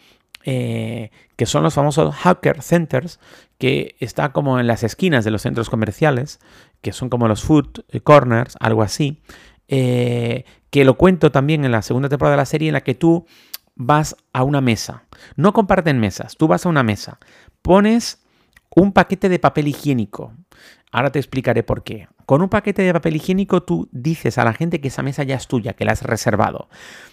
eh, 0.44 1.10
que 1.36 1.46
son 1.46 1.62
los 1.62 1.74
famosos 1.74 2.14
Hacker 2.14 2.62
Centers, 2.62 3.20
que 3.58 3.96
está 4.00 4.32
como 4.32 4.58
en 4.58 4.66
las 4.66 4.82
esquinas 4.82 5.24
de 5.24 5.30
los 5.30 5.42
centros 5.42 5.70
comerciales, 5.70 6.40
que 6.80 6.92
son 6.92 7.08
como 7.08 7.28
los 7.28 7.42
food 7.42 7.84
corners, 8.02 8.56
algo 8.60 8.82
así, 8.82 9.22
eh, 9.68 10.44
que 10.70 10.84
lo 10.84 10.96
cuento 10.96 11.30
también 11.30 11.64
en 11.64 11.72
la 11.72 11.82
segunda 11.82 12.08
temporada 12.08 12.36
de 12.36 12.42
la 12.42 12.46
serie 12.46 12.68
en 12.68 12.74
la 12.74 12.82
que 12.82 12.94
tú 12.94 13.26
vas 13.74 14.16
a 14.32 14.42
una 14.42 14.60
mesa. 14.60 15.04
No 15.36 15.52
comparten 15.52 16.00
mesas, 16.00 16.36
tú 16.36 16.48
vas 16.48 16.66
a 16.66 16.68
una 16.68 16.82
mesa, 16.82 17.18
pones 17.62 18.21
un 18.74 18.92
paquete 18.92 19.28
de 19.28 19.38
papel 19.38 19.68
higiénico. 19.68 20.32
Ahora 20.90 21.10
te 21.10 21.18
explicaré 21.18 21.62
por 21.62 21.82
qué. 21.82 22.08
Con 22.26 22.42
un 22.42 22.48
paquete 22.48 22.82
de 22.82 22.92
papel 22.92 23.16
higiénico 23.16 23.62
tú 23.62 23.88
dices 23.92 24.38
a 24.38 24.44
la 24.44 24.52
gente 24.52 24.80
que 24.80 24.88
esa 24.88 25.02
mesa 25.02 25.22
ya 25.22 25.36
es 25.36 25.46
tuya, 25.46 25.72
que 25.72 25.84
la 25.84 25.92
has 25.92 26.02
reservado. 26.02 26.68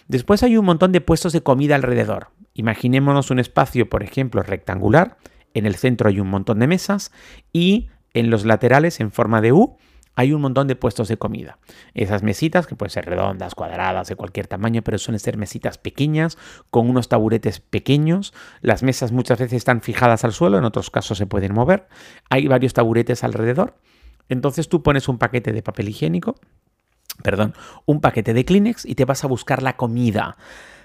Después 0.08 0.42
hay 0.42 0.56
un 0.56 0.64
montón 0.64 0.92
de 0.92 1.00
puestos 1.00 1.32
de 1.32 1.42
comida 1.42 1.74
alrededor. 1.74 2.28
Imaginémonos 2.54 3.30
un 3.30 3.38
espacio, 3.38 3.88
por 3.88 4.02
ejemplo, 4.02 4.42
rectangular. 4.42 5.18
En 5.54 5.66
el 5.66 5.76
centro 5.76 6.08
hay 6.08 6.20
un 6.20 6.28
montón 6.28 6.58
de 6.58 6.66
mesas 6.66 7.12
y 7.52 7.88
en 8.12 8.30
los 8.30 8.44
laterales, 8.44 9.00
en 9.00 9.10
forma 9.10 9.40
de 9.40 9.52
U, 9.52 9.76
hay 10.20 10.34
un 10.34 10.42
montón 10.42 10.68
de 10.68 10.76
puestos 10.76 11.08
de 11.08 11.16
comida. 11.16 11.58
Esas 11.94 12.22
mesitas, 12.22 12.66
que 12.66 12.76
pueden 12.76 12.90
ser 12.90 13.06
redondas, 13.06 13.54
cuadradas, 13.54 14.06
de 14.08 14.16
cualquier 14.16 14.46
tamaño, 14.46 14.82
pero 14.82 14.98
suelen 14.98 15.18
ser 15.18 15.38
mesitas 15.38 15.78
pequeñas, 15.78 16.36
con 16.68 16.90
unos 16.90 17.08
taburetes 17.08 17.60
pequeños. 17.60 18.34
Las 18.60 18.82
mesas 18.82 19.12
muchas 19.12 19.38
veces 19.38 19.56
están 19.56 19.80
fijadas 19.80 20.22
al 20.24 20.32
suelo, 20.32 20.58
en 20.58 20.64
otros 20.64 20.90
casos 20.90 21.16
se 21.16 21.26
pueden 21.26 21.54
mover. 21.54 21.88
Hay 22.28 22.48
varios 22.48 22.74
taburetes 22.74 23.24
alrededor. 23.24 23.78
Entonces 24.28 24.68
tú 24.68 24.82
pones 24.82 25.08
un 25.08 25.16
paquete 25.16 25.52
de 25.52 25.62
papel 25.62 25.88
higiénico, 25.88 26.34
perdón, 27.22 27.54
un 27.86 28.02
paquete 28.02 28.34
de 28.34 28.44
Kleenex 28.44 28.84
y 28.84 28.96
te 28.96 29.06
vas 29.06 29.24
a 29.24 29.26
buscar 29.26 29.62
la 29.62 29.78
comida. 29.78 30.36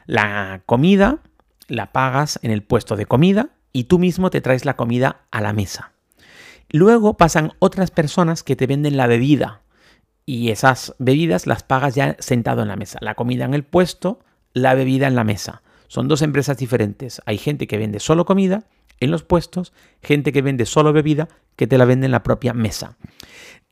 La 0.06 0.62
comida 0.66 1.20
la 1.68 1.92
pagas 1.92 2.40
en 2.42 2.52
el 2.52 2.64
puesto 2.64 2.96
de 2.96 3.06
comida 3.06 3.50
y 3.74 3.84
tú 3.84 4.00
mismo 4.00 4.30
te 4.30 4.40
traes 4.40 4.64
la 4.64 4.78
comida 4.78 5.26
a 5.30 5.42
la 5.42 5.52
mesa. 5.52 5.95
Luego 6.70 7.16
pasan 7.16 7.54
otras 7.60 7.92
personas 7.92 8.44
que 8.44 8.56
te 8.56 8.68
venden 8.68 8.98
la 8.98 9.08
bebida 9.08 9.62
y 10.26 10.50
esas 10.50 10.96
bebidas 10.98 11.48
las 11.48 11.64
pagas 11.64 11.96
ya 11.96 12.16
sentado 12.20 12.62
en 12.62 12.68
la 12.68 12.76
mesa. 12.76 13.00
La 13.02 13.16
comida 13.16 13.46
en 13.46 13.54
el 13.54 13.64
puesto, 13.64 14.20
la 14.54 14.74
bebida 14.74 15.08
en 15.08 15.16
la 15.16 15.24
mesa. 15.24 15.62
Son 15.88 16.08
dos 16.08 16.22
empresas 16.22 16.58
diferentes. 16.58 17.22
Hay 17.26 17.38
gente 17.38 17.68
que 17.68 17.78
vende 17.78 18.00
solo 18.00 18.26
comida 18.26 18.66
en 19.00 19.12
los 19.12 19.24
puestos, 19.24 19.74
gente 20.02 20.32
que 20.32 20.42
vende 20.42 20.66
solo 20.66 20.94
bebida 20.94 21.28
que 21.56 21.68
te 21.68 21.78
la 21.78 21.86
vende 21.86 22.06
en 22.06 22.12
la 22.12 22.24
propia 22.24 22.54
mesa. 22.54 22.98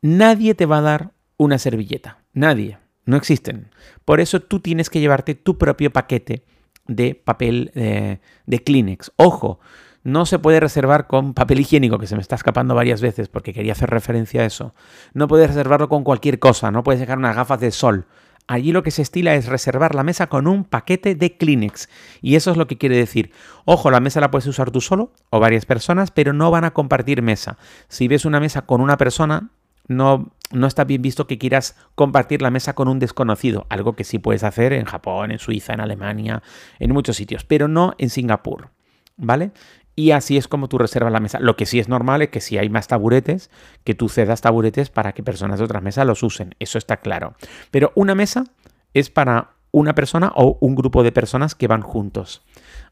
Nadie 0.01 0.53
te 0.53 0.65
va 0.65 0.77
a 0.77 0.82
dar 0.82 1.12
una 1.38 1.58
servilleta. 1.58 2.19
Nadie. 2.34 2.77
No 3.06 3.17
existen. 3.17 3.69
Por 4.06 4.19
eso 4.19 4.39
tú 4.41 4.60
tienes 4.60 4.89
que 4.89 4.99
llevarte 4.99 5.36
tu 5.36 5.58
propio 5.58 5.91
paquete 5.91 6.45
de 6.88 7.15
papel 7.15 7.71
eh, 7.75 8.19
de 8.45 8.63
Kleenex. 8.63 9.12
Ojo, 9.15 9.60
no 10.03 10.25
se 10.25 10.39
puede 10.39 10.59
reservar 10.59 11.07
con 11.07 11.33
papel 11.33 11.61
higiénico, 11.61 11.97
que 11.97 12.07
se 12.07 12.15
me 12.15 12.21
está 12.21 12.35
escapando 12.35 12.75
varias 12.75 13.01
veces 13.01 13.29
porque 13.29 13.53
quería 13.53 13.71
hacer 13.71 13.89
referencia 13.89 14.41
a 14.41 14.45
eso. 14.45 14.75
No 15.13 15.27
puedes 15.27 15.47
reservarlo 15.47 15.89
con 15.89 16.03
cualquier 16.03 16.39
cosa, 16.39 16.71
no 16.71 16.83
puedes 16.83 16.99
dejar 16.99 17.17
unas 17.17 17.35
gafas 17.35 17.59
de 17.59 17.71
sol. 17.71 18.07
Allí 18.45 18.73
lo 18.73 18.83
que 18.83 18.91
se 18.91 19.01
estila 19.01 19.35
es 19.35 19.45
reservar 19.45 19.95
la 19.95 20.03
mesa 20.03 20.27
con 20.27 20.47
un 20.47 20.65
paquete 20.65 21.15
de 21.15 21.37
Kleenex. 21.37 21.87
Y 22.21 22.35
eso 22.35 22.51
es 22.51 22.57
lo 22.57 22.67
que 22.67 22.77
quiere 22.77 22.97
decir. 22.97 23.31
Ojo, 23.63 23.89
la 23.89 24.01
mesa 24.01 24.19
la 24.19 24.31
puedes 24.31 24.47
usar 24.47 24.69
tú 24.69 24.81
solo 24.81 25.13
o 25.29 25.39
varias 25.39 25.65
personas, 25.65 26.11
pero 26.11 26.33
no 26.33 26.51
van 26.51 26.65
a 26.65 26.73
compartir 26.73 27.21
mesa. 27.21 27.57
Si 27.87 28.09
ves 28.09 28.25
una 28.25 28.41
mesa 28.41 28.63
con 28.63 28.81
una 28.81 28.97
persona, 28.97 29.51
no, 29.87 30.33
no 30.51 30.67
está 30.67 30.83
bien 30.83 31.01
visto 31.01 31.25
que 31.25 31.37
quieras 31.37 31.77
compartir 31.95 32.41
la 32.41 32.51
mesa 32.51 32.73
con 32.73 32.89
un 32.89 32.99
desconocido, 32.99 33.65
algo 33.69 33.95
que 33.95 34.03
sí 34.03 34.19
puedes 34.19 34.43
hacer 34.43 34.73
en 34.73 34.85
Japón, 34.85 35.31
en 35.31 35.39
Suiza, 35.39 35.73
en 35.73 35.79
Alemania, 35.79 36.43
en 36.79 36.91
muchos 36.91 37.15
sitios, 37.15 37.45
pero 37.45 37.67
no 37.67 37.93
en 37.97 38.09
Singapur, 38.09 38.69
¿vale? 39.17 39.51
Y 39.95 40.12
así 40.12 40.38
es 40.38 40.47
como 40.47 40.69
tú 40.69 40.77
reservas 40.77 41.13
la 41.13 41.19
mesa. 41.19 41.39
Lo 41.39 41.56
que 41.56 41.65
sí 41.65 41.79
es 41.79 41.88
normal 41.88 42.21
es 42.23 42.29
que 42.29 42.41
si 42.41 42.58
hay 42.58 42.69
más 42.69 42.88
taburetes, 42.88 43.51
que 43.84 43.93
tú 43.93 44.10
cedas 44.10 44.41
taburetes 44.41 44.89
para 44.89 45.13
que 45.13 45.23
personas 45.23 45.60
de 45.60 45.65
otras 45.65 45.84
mesas 45.84 46.08
los 46.08 46.23
usen. 46.23 46.56
Eso 46.60 46.77
está 46.77 46.97
claro. 46.97 47.36
Pero 47.69 47.91
una 47.95 48.15
mesa 48.15 48.45
es 48.93 49.10
para 49.10 49.51
una 49.71 49.95
persona 49.95 50.32
o 50.36 50.58
un 50.62 50.75
grupo 50.75 51.03
de 51.03 51.12
personas 51.12 51.56
que 51.56 51.67
van 51.67 51.82
juntos. 51.82 52.43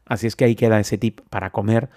Así 0.04 0.26
es 0.26 0.36
que 0.36 0.44
ahí 0.44 0.54
queda 0.54 0.80
ese 0.80 0.98
tip 0.98 1.20
para 1.30 1.50
comer 1.50 1.88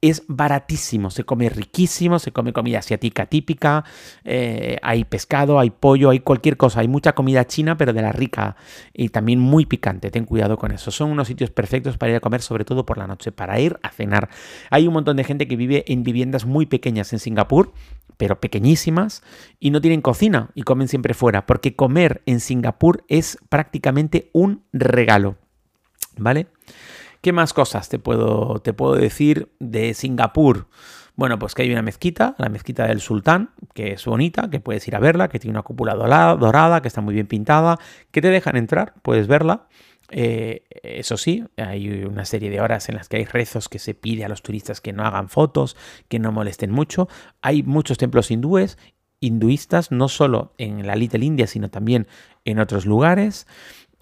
es 0.00 0.22
baratísimo, 0.28 1.10
se 1.10 1.24
come 1.24 1.48
riquísimo, 1.48 2.18
se 2.18 2.30
come 2.30 2.52
comida 2.52 2.78
asiática 2.78 3.26
típica, 3.26 3.84
eh, 4.24 4.78
hay 4.82 5.04
pescado, 5.04 5.58
hay 5.58 5.70
pollo, 5.70 6.10
hay 6.10 6.20
cualquier 6.20 6.56
cosa, 6.56 6.80
hay 6.80 6.88
mucha 6.88 7.14
comida 7.14 7.46
china, 7.46 7.76
pero 7.76 7.92
de 7.92 8.02
la 8.02 8.12
rica 8.12 8.56
y 8.92 9.08
también 9.08 9.40
muy 9.40 9.66
picante, 9.66 10.10
ten 10.10 10.24
cuidado 10.24 10.56
con 10.56 10.70
eso. 10.70 10.90
Son 10.90 11.10
unos 11.10 11.26
sitios 11.26 11.50
perfectos 11.50 11.98
para 11.98 12.10
ir 12.10 12.16
a 12.16 12.20
comer, 12.20 12.42
sobre 12.42 12.64
todo 12.64 12.86
por 12.86 12.98
la 12.98 13.06
noche, 13.06 13.32
para 13.32 13.58
ir 13.58 13.78
a 13.82 13.90
cenar. 13.90 14.28
Hay 14.70 14.86
un 14.86 14.94
montón 14.94 15.16
de 15.16 15.24
gente 15.24 15.48
que 15.48 15.56
vive 15.56 15.84
en 15.88 16.04
viviendas 16.04 16.46
muy 16.46 16.66
pequeñas 16.66 17.12
en 17.12 17.18
Singapur, 17.18 17.72
pero 18.16 18.40
pequeñísimas, 18.40 19.22
y 19.58 19.70
no 19.70 19.80
tienen 19.80 20.00
cocina 20.00 20.50
y 20.54 20.62
comen 20.62 20.88
siempre 20.88 21.14
fuera, 21.14 21.46
porque 21.46 21.74
comer 21.74 22.22
en 22.26 22.40
Singapur 22.40 23.04
es 23.08 23.38
prácticamente 23.48 24.30
un 24.32 24.64
regalo. 24.72 25.36
¿Vale? 26.16 26.48
¿Qué 27.20 27.32
más 27.32 27.52
cosas 27.52 27.88
te 27.88 27.98
puedo, 27.98 28.60
te 28.60 28.72
puedo 28.72 28.94
decir 28.94 29.48
de 29.58 29.94
Singapur? 29.94 30.68
Bueno, 31.16 31.36
pues 31.38 31.54
que 31.54 31.62
hay 31.62 31.72
una 31.72 31.82
mezquita, 31.82 32.36
la 32.38 32.48
mezquita 32.48 32.86
del 32.86 33.00
sultán, 33.00 33.50
que 33.74 33.94
es 33.94 34.04
bonita, 34.04 34.50
que 34.50 34.60
puedes 34.60 34.86
ir 34.86 34.94
a 34.94 35.00
verla, 35.00 35.28
que 35.28 35.40
tiene 35.40 35.52
una 35.56 35.62
cúpula 35.62 35.94
dorada, 35.94 36.80
que 36.80 36.86
está 36.86 37.00
muy 37.00 37.12
bien 37.12 37.26
pintada, 37.26 37.76
que 38.12 38.22
te 38.22 38.28
dejan 38.28 38.56
entrar, 38.56 38.94
puedes 39.02 39.26
verla. 39.26 39.66
Eh, 40.10 40.62
eso 40.82 41.16
sí, 41.16 41.44
hay 41.56 42.04
una 42.04 42.24
serie 42.24 42.50
de 42.50 42.60
horas 42.60 42.88
en 42.88 42.94
las 42.94 43.08
que 43.08 43.16
hay 43.16 43.24
rezos 43.24 43.68
que 43.68 43.80
se 43.80 43.94
pide 43.94 44.24
a 44.24 44.28
los 44.28 44.42
turistas 44.42 44.80
que 44.80 44.92
no 44.92 45.04
hagan 45.04 45.28
fotos, 45.28 45.76
que 46.08 46.20
no 46.20 46.30
molesten 46.30 46.70
mucho. 46.70 47.08
Hay 47.42 47.64
muchos 47.64 47.98
templos 47.98 48.30
hindúes, 48.30 48.78
hinduistas, 49.18 49.90
no 49.90 50.08
solo 50.08 50.54
en 50.56 50.86
la 50.86 50.94
Little 50.94 51.24
India, 51.24 51.48
sino 51.48 51.68
también 51.68 52.06
en 52.44 52.60
otros 52.60 52.86
lugares. 52.86 53.48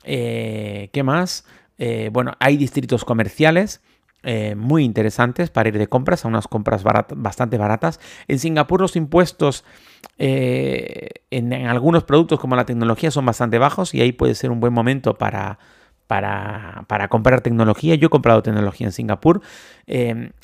Eh, 0.05 0.91
¿Qué 0.93 1.03
más? 1.03 1.47
Eh, 1.79 2.11
bueno, 2.13 2.33
hay 2.39 2.57
distritos 2.57 3.05
comerciales 3.05 3.81
eh, 4.23 4.55
muy 4.57 4.85
interesantes 4.85 5.51
para 5.51 5.69
ir 5.69 5.79
de 5.79 5.87
compras, 5.89 6.25
a 6.25 6.29
unas 6.29 6.49
compras 6.49 6.83
bastante 6.83 7.59
baratas. 7.59 8.01
En 8.29 8.39
Singapur 8.39 8.81
los 8.81 8.97
impuestos 8.97 9.65
eh, 10.19 11.09
en, 11.31 11.53
algunos 11.53 12.05
productos 12.05 12.41
como 12.41 12.57
la 12.57 12.67
tecnología 12.67 13.11
son 13.11 13.27
bastante 13.27 13.59
bajos 13.59 13.95
y 13.95 14.01
ahí 14.01 14.13
puede 14.13 14.35
ser 14.35 14.51
un 14.51 14.61
buen 14.61 14.73
momento 14.73 15.15
para, 15.15 15.59
para, 16.07 17.09
comprar 17.09 17.41
tecnología. 17.41 17.95
Yo 17.95 18.07
he 18.07 18.11
comprado 18.11 18.43
tecnología 18.43 18.87
en 18.87 18.93
Singapur. 18.93 19.43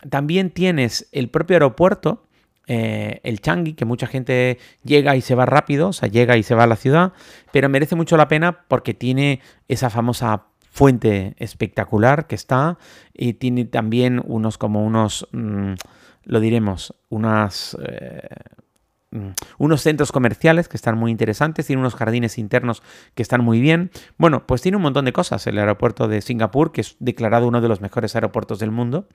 también 0.08 0.50
tienes 0.50 1.08
el 1.12 1.28
propio 1.28 1.56
aeropuerto. 1.56 2.24
el 2.66 3.40
Changi, 3.40 3.72
que 3.74 3.84
mucha 3.84 4.06
gente 4.06 4.58
llega 4.84 5.16
y 5.16 5.22
se 5.22 5.34
va 5.34 5.46
rápido, 5.46 5.88
o 5.88 5.92
sea, 5.92 6.08
llega 6.08 6.36
y 6.36 6.44
se 6.44 6.54
va 6.54 6.64
a 6.64 6.68
la 6.68 6.76
ciudad, 6.76 7.12
pero 7.52 7.68
merece 7.68 7.96
mucho 7.96 8.16
la 8.16 8.28
pena 8.28 8.64
porque 8.68 8.94
tiene 8.94 9.40
esa 9.66 9.90
famosa 9.90 10.51
fuente 10.72 11.34
espectacular 11.36 12.26
que 12.26 12.34
está 12.34 12.78
y 13.12 13.34
tiene 13.34 13.66
también 13.66 14.22
unos 14.24 14.56
como 14.56 14.84
unos, 14.84 15.28
mm, 15.32 15.74
lo 16.24 16.40
diremos, 16.40 16.94
unas... 17.10 17.76
Eh, 17.86 18.26
unos 19.58 19.82
centros 19.82 20.12
comerciales 20.12 20.68
que 20.68 20.76
están 20.76 20.98
muy 20.98 21.10
interesantes, 21.10 21.66
tiene 21.66 21.80
unos 21.80 21.94
jardines 21.94 22.38
internos 22.38 22.82
que 23.14 23.22
están 23.22 23.44
muy 23.44 23.60
bien. 23.60 23.90
Bueno, 24.18 24.46
pues 24.46 24.62
tiene 24.62 24.76
un 24.76 24.82
montón 24.82 25.04
de 25.04 25.12
cosas 25.12 25.46
el 25.46 25.58
aeropuerto 25.58 26.08
de 26.08 26.20
Singapur, 26.20 26.72
que 26.72 26.80
es 26.80 26.96
declarado 26.98 27.46
uno 27.46 27.60
de 27.60 27.68
los 27.68 27.80
mejores 27.80 28.14
aeropuertos 28.14 28.58
del 28.58 28.70
mundo. 28.70 29.06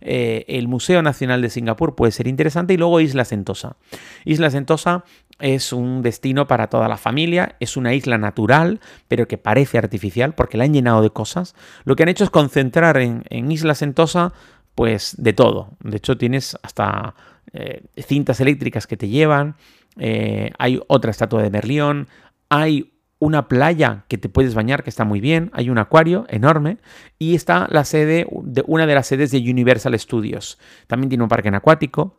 Eh, 0.00 0.44
el 0.48 0.68
Museo 0.68 1.02
Nacional 1.02 1.42
de 1.42 1.50
Singapur 1.50 1.94
puede 1.94 2.12
ser 2.12 2.26
interesante 2.26 2.74
y 2.74 2.76
luego 2.76 3.00
Isla 3.00 3.24
Sentosa. 3.24 3.76
Isla 4.24 4.50
Sentosa 4.50 5.04
es 5.38 5.72
un 5.72 6.02
destino 6.02 6.46
para 6.46 6.68
toda 6.68 6.88
la 6.88 6.96
familia, 6.96 7.56
es 7.60 7.76
una 7.76 7.94
isla 7.94 8.18
natural, 8.18 8.80
pero 9.08 9.28
que 9.28 9.38
parece 9.38 9.78
artificial 9.78 10.34
porque 10.34 10.56
la 10.56 10.64
han 10.64 10.72
llenado 10.72 11.02
de 11.02 11.10
cosas. 11.10 11.54
Lo 11.84 11.96
que 11.96 12.02
han 12.02 12.08
hecho 12.08 12.24
es 12.24 12.30
concentrar 12.30 12.96
en, 12.96 13.24
Isla 13.50 13.74
Sentosa, 13.74 14.32
pues 14.74 15.14
de 15.18 15.32
todo. 15.32 15.70
De 15.80 15.98
hecho, 15.98 16.16
tienes 16.16 16.56
hasta 16.62 17.14
eh, 17.52 17.82
cintas 17.96 18.40
eléctricas 18.40 18.86
que 18.86 18.96
te 18.96 19.08
llevan, 19.08 19.56
eh, 19.98 20.52
hay 20.58 20.80
otra 20.88 21.10
estatua 21.10 21.42
de 21.42 21.50
Merlión, 21.50 22.08
hay 22.48 22.92
una 23.18 23.48
playa 23.48 24.04
que 24.08 24.18
te 24.18 24.28
puedes 24.28 24.54
bañar 24.54 24.82
que 24.82 24.90
está 24.90 25.04
muy 25.04 25.20
bien, 25.20 25.50
hay 25.54 25.70
un 25.70 25.78
acuario 25.78 26.26
enorme 26.28 26.78
y 27.18 27.34
está 27.34 27.66
la 27.70 27.84
sede 27.84 28.26
de 28.42 28.64
una 28.66 28.86
de 28.86 28.94
las 28.94 29.06
sedes 29.06 29.30
de 29.30 29.38
Universal 29.38 29.98
Studios. 29.98 30.58
También 30.86 31.08
tiene 31.08 31.24
un 31.24 31.30
parque 31.30 31.48
acuático, 31.48 32.18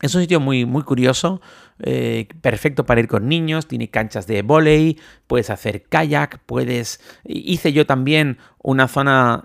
es 0.00 0.14
un 0.14 0.22
sitio 0.22 0.38
muy, 0.38 0.64
muy 0.66 0.82
curioso, 0.82 1.40
eh, 1.80 2.28
perfecto 2.40 2.86
para 2.86 3.00
ir 3.00 3.08
con 3.08 3.28
niños, 3.28 3.66
tiene 3.66 3.88
canchas 3.88 4.26
de 4.26 4.42
volei, 4.42 4.98
puedes 5.26 5.50
hacer 5.50 5.82
kayak, 5.82 6.38
puedes... 6.46 7.00
Hice 7.24 7.72
yo 7.72 7.86
también 7.86 8.38
una 8.62 8.86
zona 8.86 9.44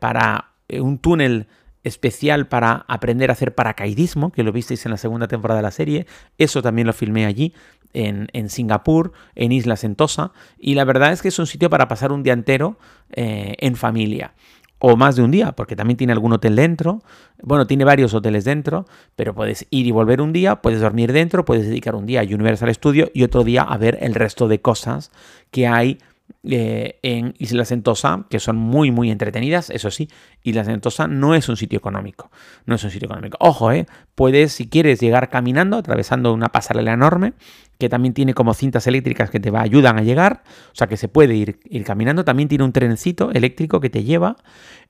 para 0.00 0.52
un 0.70 0.98
túnel 0.98 1.46
especial 1.88 2.46
para 2.46 2.84
aprender 2.86 3.30
a 3.30 3.32
hacer 3.32 3.54
paracaidismo, 3.54 4.30
que 4.30 4.44
lo 4.44 4.52
visteis 4.52 4.84
en 4.86 4.92
la 4.92 4.98
segunda 4.98 5.26
temporada 5.26 5.58
de 5.58 5.64
la 5.64 5.70
serie. 5.70 6.06
Eso 6.38 6.62
también 6.62 6.86
lo 6.86 6.92
filmé 6.92 7.26
allí, 7.26 7.52
en, 7.94 8.28
en 8.32 8.50
Singapur, 8.50 9.12
en 9.34 9.50
Isla 9.50 9.76
Sentosa. 9.76 10.32
Y 10.58 10.74
la 10.74 10.84
verdad 10.84 11.12
es 11.12 11.22
que 11.22 11.28
es 11.28 11.38
un 11.38 11.46
sitio 11.46 11.70
para 11.70 11.88
pasar 11.88 12.12
un 12.12 12.22
día 12.22 12.34
entero 12.34 12.78
en 13.10 13.74
familia 13.76 14.34
o 14.78 14.96
más 14.96 15.16
de 15.16 15.22
un 15.22 15.30
día, 15.30 15.52
porque 15.52 15.76
también 15.76 15.96
tiene 15.96 16.12
algún 16.12 16.32
hotel 16.32 16.56
dentro. 16.56 17.02
Bueno, 17.42 17.66
tiene 17.66 17.84
varios 17.84 18.14
hoteles 18.14 18.44
dentro, 18.44 18.86
pero 19.16 19.34
puedes 19.34 19.66
ir 19.70 19.86
y 19.86 19.90
volver 19.90 20.20
un 20.20 20.32
día, 20.32 20.56
puedes 20.56 20.80
dormir 20.80 21.12
dentro, 21.12 21.44
puedes 21.44 21.66
dedicar 21.66 21.94
un 21.94 22.06
día 22.06 22.20
a 22.20 22.24
Universal 22.24 22.72
Studio 22.74 23.10
y 23.12 23.24
otro 23.24 23.44
día 23.44 23.62
a 23.62 23.76
ver 23.76 23.98
el 24.00 24.14
resto 24.14 24.48
de 24.48 24.60
cosas 24.60 25.10
que 25.50 25.66
hay 25.66 25.98
eh, 26.44 27.00
en 27.02 27.34
Isla 27.38 27.64
Sentosa, 27.64 28.26
que 28.30 28.38
son 28.38 28.56
muy, 28.56 28.90
muy 28.90 29.10
entretenidas, 29.10 29.70
eso 29.70 29.90
sí, 29.90 30.08
Isla 30.42 30.64
Sentosa 30.64 31.08
no 31.08 31.34
es 31.34 31.48
un 31.48 31.56
sitio 31.56 31.78
económico, 31.78 32.30
no 32.64 32.76
es 32.76 32.84
un 32.84 32.90
sitio 32.90 33.06
económico. 33.06 33.36
Ojo, 33.40 33.72
eh, 33.72 33.86
puedes, 34.14 34.52
si 34.52 34.68
quieres, 34.68 35.00
llegar 35.00 35.30
caminando, 35.30 35.76
atravesando 35.76 36.32
una 36.32 36.48
pasarela 36.48 36.92
enorme, 36.92 37.32
que 37.78 37.88
también 37.88 38.14
tiene 38.14 38.34
como 38.34 38.54
cintas 38.54 38.86
eléctricas 38.86 39.30
que 39.30 39.40
te 39.40 39.50
va, 39.50 39.62
ayudan 39.62 39.98
a 39.98 40.02
llegar, 40.02 40.42
o 40.72 40.74
sea 40.74 40.86
que 40.86 40.96
se 40.96 41.08
puede 41.08 41.34
ir, 41.34 41.60
ir 41.68 41.84
caminando, 41.84 42.24
también 42.24 42.48
tiene 42.48 42.64
un 42.64 42.72
trencito 42.72 43.30
eléctrico 43.32 43.80
que 43.80 43.90
te 43.90 44.04
lleva, 44.04 44.36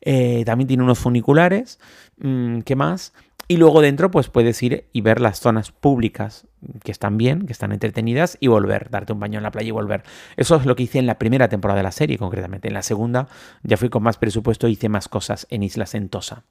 eh, 0.01 0.43
también 0.45 0.69
tiene 0.69 0.83
unos 0.83 0.99
funiculares, 0.99 1.79
mm, 2.19 2.61
¿qué 2.61 2.77
más? 2.77 3.13
Y 3.51 3.57
luego 3.57 3.81
dentro 3.81 4.11
pues 4.11 4.29
puedes 4.29 4.63
ir 4.63 4.85
y 4.93 5.01
ver 5.01 5.23
las 5.23 5.41
zonas 5.41 5.73
públicas 5.73 6.47
que 6.85 6.93
están 6.93 7.17
bien, 7.17 7.47
que 7.47 7.53
están 7.53 7.73
entretenidas 7.73 8.37
y 8.41 8.49
volver, 8.49 8.91
darte 8.91 9.15
un 9.15 9.21
baño 9.21 9.39
en 9.39 9.43
la 9.43 9.51
playa 9.51 9.69
y 9.69 9.71
volver. 9.71 10.03
Eso 10.37 10.57
es 10.57 10.67
lo 10.67 10.77
que 10.77 10.83
hice 10.83 10.99
en 10.99 11.07
la 11.07 11.19
primera 11.19 11.49
temporada 11.49 11.79
de 11.79 11.85
la 11.85 11.93
serie, 11.93 12.19
concretamente. 12.19 12.69
En 12.69 12.75
la 12.75 12.83
segunda 12.83 13.27
ya 13.63 13.79
fui 13.79 13.89
con 13.89 14.03
más 14.03 14.19
presupuesto 14.19 14.67
e 14.67 14.71
hice 14.71 14.91
más 14.91 15.09
cosas 15.09 15.47
en 15.49 15.63
Isla 15.63 15.87
Sentosa. 15.87 16.45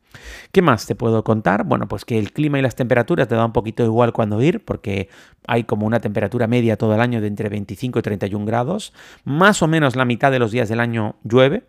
¿Qué 0.51 0.63
más 0.63 0.87
te 0.87 0.95
puedo 0.95 1.23
contar? 1.23 1.65
Bueno, 1.65 1.87
pues 1.87 2.03
que 2.03 2.17
el 2.17 2.31
clima 2.31 2.57
y 2.57 2.63
las 2.63 2.75
temperaturas 2.75 3.27
te 3.27 3.35
da 3.35 3.45
un 3.45 3.53
poquito 3.53 3.83
igual 3.83 4.11
cuando 4.11 4.41
ir, 4.41 4.65
porque 4.65 5.09
hay 5.45 5.65
como 5.65 5.85
una 5.85 5.99
temperatura 5.99 6.47
media 6.47 6.77
todo 6.77 6.95
el 6.95 7.01
año 7.01 7.21
de 7.21 7.27
entre 7.27 7.49
25 7.49 7.99
y 7.99 8.01
31 8.01 8.43
grados. 8.45 8.91
Más 9.23 9.61
o 9.61 9.67
menos 9.67 9.95
la 9.95 10.05
mitad 10.05 10.31
de 10.31 10.39
los 10.39 10.51
días 10.51 10.67
del 10.67 10.79
año 10.79 11.15
llueve. 11.23 11.67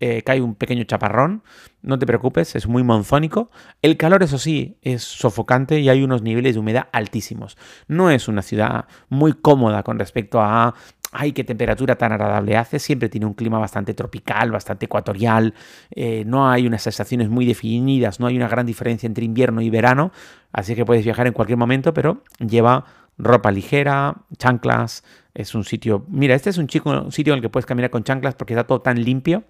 Eh, 0.00 0.22
cae 0.22 0.40
un 0.40 0.54
pequeño 0.54 0.84
chaparrón, 0.84 1.42
no 1.82 1.98
te 1.98 2.06
preocupes, 2.06 2.56
es 2.56 2.66
muy 2.66 2.82
monzónico. 2.82 3.50
El 3.82 3.96
calor, 3.98 4.22
eso 4.22 4.38
sí, 4.38 4.78
es 4.80 5.02
sofocante 5.02 5.78
y 5.78 5.90
hay 5.90 6.02
unos 6.02 6.22
niveles 6.22 6.54
de 6.54 6.60
humedad 6.60 6.88
altísimos. 6.92 7.58
No 7.86 8.10
es 8.10 8.26
una 8.26 8.40
ciudad 8.40 8.86
muy 9.10 9.34
cómoda 9.34 9.82
con 9.82 9.98
respecto 9.98 10.40
a 10.40 10.74
ay, 11.12 11.32
qué 11.32 11.44
temperatura 11.44 11.96
tan 11.96 12.12
agradable 12.12 12.56
hace, 12.56 12.78
siempre 12.78 13.08
tiene 13.08 13.26
un 13.26 13.34
clima 13.34 13.58
bastante 13.58 13.94
tropical, 13.94 14.50
bastante 14.50 14.86
ecuatorial, 14.86 15.54
eh, 15.90 16.24
no 16.26 16.48
hay 16.48 16.66
unas 16.66 16.86
estaciones 16.86 17.28
muy 17.28 17.46
definidas, 17.46 18.20
no 18.20 18.26
hay 18.26 18.36
una 18.36 18.48
gran 18.48 18.66
diferencia 18.66 19.06
entre 19.06 19.24
invierno 19.24 19.60
y 19.60 19.70
verano, 19.70 20.12
así 20.52 20.74
que 20.74 20.84
puedes 20.84 21.04
viajar 21.04 21.26
en 21.26 21.32
cualquier 21.32 21.58
momento, 21.58 21.92
pero 21.92 22.22
lleva 22.38 22.84
ropa 23.18 23.50
ligera, 23.50 24.22
chanclas, 24.38 25.04
Es 25.34 25.54
un 25.54 25.64
sitio. 25.64 26.04
Mira, 26.08 26.34
este 26.34 26.50
es 26.50 26.58
un, 26.58 26.66
chico, 26.66 26.90
un 26.90 27.12
sitio 27.12 27.32
en 27.32 27.38
el 27.38 27.42
que 27.42 27.48
puedes 27.48 27.66
caminar 27.66 27.90
con 27.90 28.02
chanclas 28.02 28.34
porque 28.34 28.54
está 28.54 28.64
todo 28.64 28.80
tan 28.80 29.02
limpio. 29.02 29.44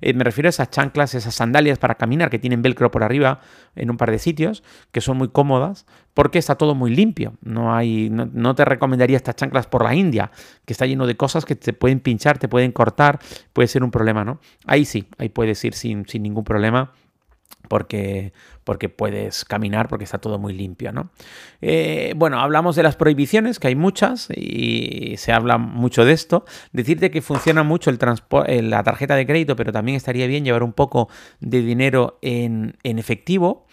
Eh, 0.00 0.14
me 0.14 0.22
refiero 0.22 0.48
a 0.48 0.50
esas 0.50 0.70
chanclas, 0.70 1.14
esas 1.14 1.34
sandalias 1.34 1.78
para 1.78 1.96
caminar 1.96 2.30
que 2.30 2.38
tienen 2.38 2.62
velcro 2.62 2.90
por 2.90 3.02
arriba 3.02 3.40
en 3.74 3.90
un 3.90 3.96
par 3.96 4.10
de 4.10 4.18
sitios, 4.18 4.62
que 4.92 5.00
son 5.00 5.16
muy 5.16 5.28
cómodas, 5.28 5.86
porque 6.14 6.38
está 6.38 6.54
todo 6.54 6.74
muy 6.74 6.94
limpio. 6.94 7.34
No, 7.42 7.74
hay, 7.74 8.10
no, 8.10 8.54
te 8.54 8.64
recomendaría 8.64 9.16
estas 9.16 9.36
chanclas 9.36 9.66
por 9.66 9.82
la 9.82 9.94
India, 9.94 10.30
que 10.64 10.72
está 10.72 10.86
lleno 10.86 11.06
de 11.06 11.16
cosas 11.16 11.44
que 11.44 11.56
te 11.56 11.72
pueden 11.72 12.00
pinchar, 12.00 12.38
te 12.38 12.48
pueden 12.48 12.70
cortar, 12.70 13.18
puede 13.52 13.66
ser 13.66 13.82
un 13.82 13.90
problema, 13.90 14.24
¿no? 14.24 14.40
Ahí 14.66 14.84
sí, 14.84 15.06
ahí 15.18 15.28
puedes 15.28 15.64
ir 15.64 15.74
sin, 15.74 16.06
sin 16.06 16.22
ningún 16.22 16.44
problema 16.44 16.92
porque, 17.74 18.32
porque 18.62 18.88
puedes 18.88 19.44
caminar, 19.44 19.88
porque 19.88 20.04
está 20.04 20.18
todo 20.18 20.38
muy 20.38 20.52
limpio. 20.52 20.92
¿no? 20.92 21.10
Eh, 21.60 22.14
bueno, 22.14 22.38
hablamos 22.38 22.76
de 22.76 22.84
las 22.84 22.94
prohibiciones, 22.94 23.58
que 23.58 23.66
hay 23.66 23.74
muchas 23.74 24.28
y 24.30 25.16
se 25.16 25.32
habla 25.32 25.58
mucho 25.58 26.04
de 26.04 26.12
esto. 26.12 26.44
Decirte 26.70 27.10
que 27.10 27.20
funciona 27.20 27.64
mucho 27.64 27.90
el 27.90 27.98
eh, 28.46 28.62
la 28.62 28.84
tarjeta 28.84 29.16
de 29.16 29.26
crédito, 29.26 29.56
pero 29.56 29.72
también 29.72 29.96
estaría 29.96 30.28
bien 30.28 30.44
llevar 30.44 30.62
un 30.62 30.72
poco 30.72 31.08
de 31.40 31.62
dinero 31.62 32.20
en, 32.22 32.76
efectivo, 32.84 33.66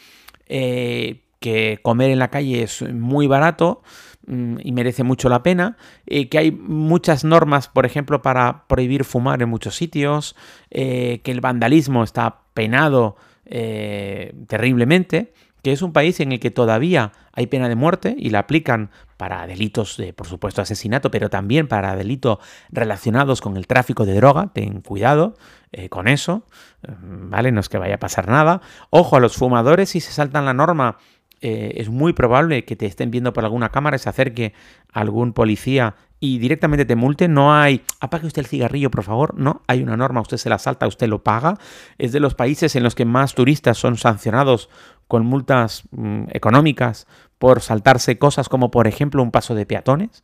eh, 0.48 1.22
que 1.40 1.78
comer 1.84 2.10
en 2.10 2.18
la 2.18 2.30
calle 2.30 2.64
es 2.64 2.82
muy 2.82 3.28
barato 3.28 3.84
mm, 4.26 4.62
y 4.64 4.72
merece 4.72 5.04
mucho 5.04 5.30
la 5.30 5.44
pena, 5.44 5.78
que 6.08 6.40
hay 6.40 6.50
muchas 6.50 7.24
normas, 7.24 7.68
por 7.68 7.86
ejemplo, 7.86 8.24
para 8.24 8.66
prohibir 8.68 9.04
fumar 9.04 9.44
en 9.44 9.50
muchos 9.50 9.76
sitios, 9.76 10.36
que 10.72 11.22
el 11.24 11.40
vandalismo 11.40 12.04
está 12.04 12.40
penado 12.56 13.16
eh, 13.52 14.34
terriblemente, 14.48 15.34
que 15.62 15.72
es 15.72 15.82
un 15.82 15.94
país 15.94 16.20
en 16.20 16.32
el 16.32 16.40
que 16.40 16.52
todavía 16.52 17.12
hay 17.34 17.48
pena 17.48 17.70
de 17.70 17.76
muerte 17.76 18.16
y 18.18 18.32
la 18.32 18.40
aplican 18.40 18.90
para 19.18 19.46
delitos 19.46 19.98
de, 19.98 20.14
por 20.14 20.26
supuesto, 20.26 20.62
asesinato, 20.62 21.12
pero 21.12 21.30
también 21.30 21.68
para 21.68 21.96
delitos 21.96 22.40
relacionados 22.72 23.42
con 23.42 23.58
el 23.58 23.68
tráfico 23.68 24.06
de 24.06 24.16
droga. 24.16 24.52
Ten 24.54 24.82
cuidado 24.82 25.36
eh, 25.72 25.90
con 25.90 26.08
eso, 26.08 26.48
eh, 26.82 26.92
¿vale? 27.00 27.52
No 27.52 27.60
es 27.60 27.70
que 27.70 27.78
vaya 27.78 27.96
a 27.96 28.00
pasar 28.00 28.28
nada. 28.28 28.62
Ojo 28.90 29.18
a 29.18 29.20
los 29.20 29.36
fumadores 29.36 29.90
si 29.90 30.00
se 30.00 30.12
saltan 30.12 30.46
la 30.46 30.54
norma. 30.54 30.98
Es 31.41 31.89
muy 31.89 32.13
probable 32.13 32.65
que 32.65 32.75
te 32.75 32.86
estén 32.86 33.12
viendo 33.12 33.34
por 33.34 33.43
alguna 33.43 33.69
cámara, 33.69 33.97
se 33.97 34.10
acerque 34.10 34.54
algún 34.93 35.34
policía 35.34 35.95
y 36.23 36.38
directamente 36.38 36.86
te 36.86 36.95
multe. 36.95 37.27
No 37.27 37.54
hay, 37.54 37.82
apague 37.99 38.27
usted 38.27 38.41
el 38.41 38.45
cigarrillo, 38.45 38.91
por 38.91 39.04
favor. 39.04 39.38
No, 39.38 39.63
hay 39.67 39.82
una 39.82 39.97
norma, 39.97 40.21
usted 40.21 40.38
se 40.38 40.49
la 40.49 40.60
salta, 40.60 40.88
usted 40.88 41.10
lo 41.10 41.23
paga. 41.23 41.58
Es 41.97 42.12
de 42.12 42.19
los 42.19 42.36
países 42.36 42.75
en 42.75 42.84
los 42.84 42.95
que 42.95 43.06
más 43.06 43.34
turistas 43.34 43.77
son 43.77 43.97
sancionados 43.97 44.69
con 45.08 45.25
multas 45.25 45.84
mm, 45.91 46.25
económicas 46.30 47.08
por 47.38 47.62
saltarse 47.62 48.19
cosas 48.19 48.47
como 48.49 48.69
por 48.69 48.88
ejemplo 48.88 49.23
un 49.23 49.32
paso 49.32 49.56
de 49.56 49.65
peatones. 49.65 50.23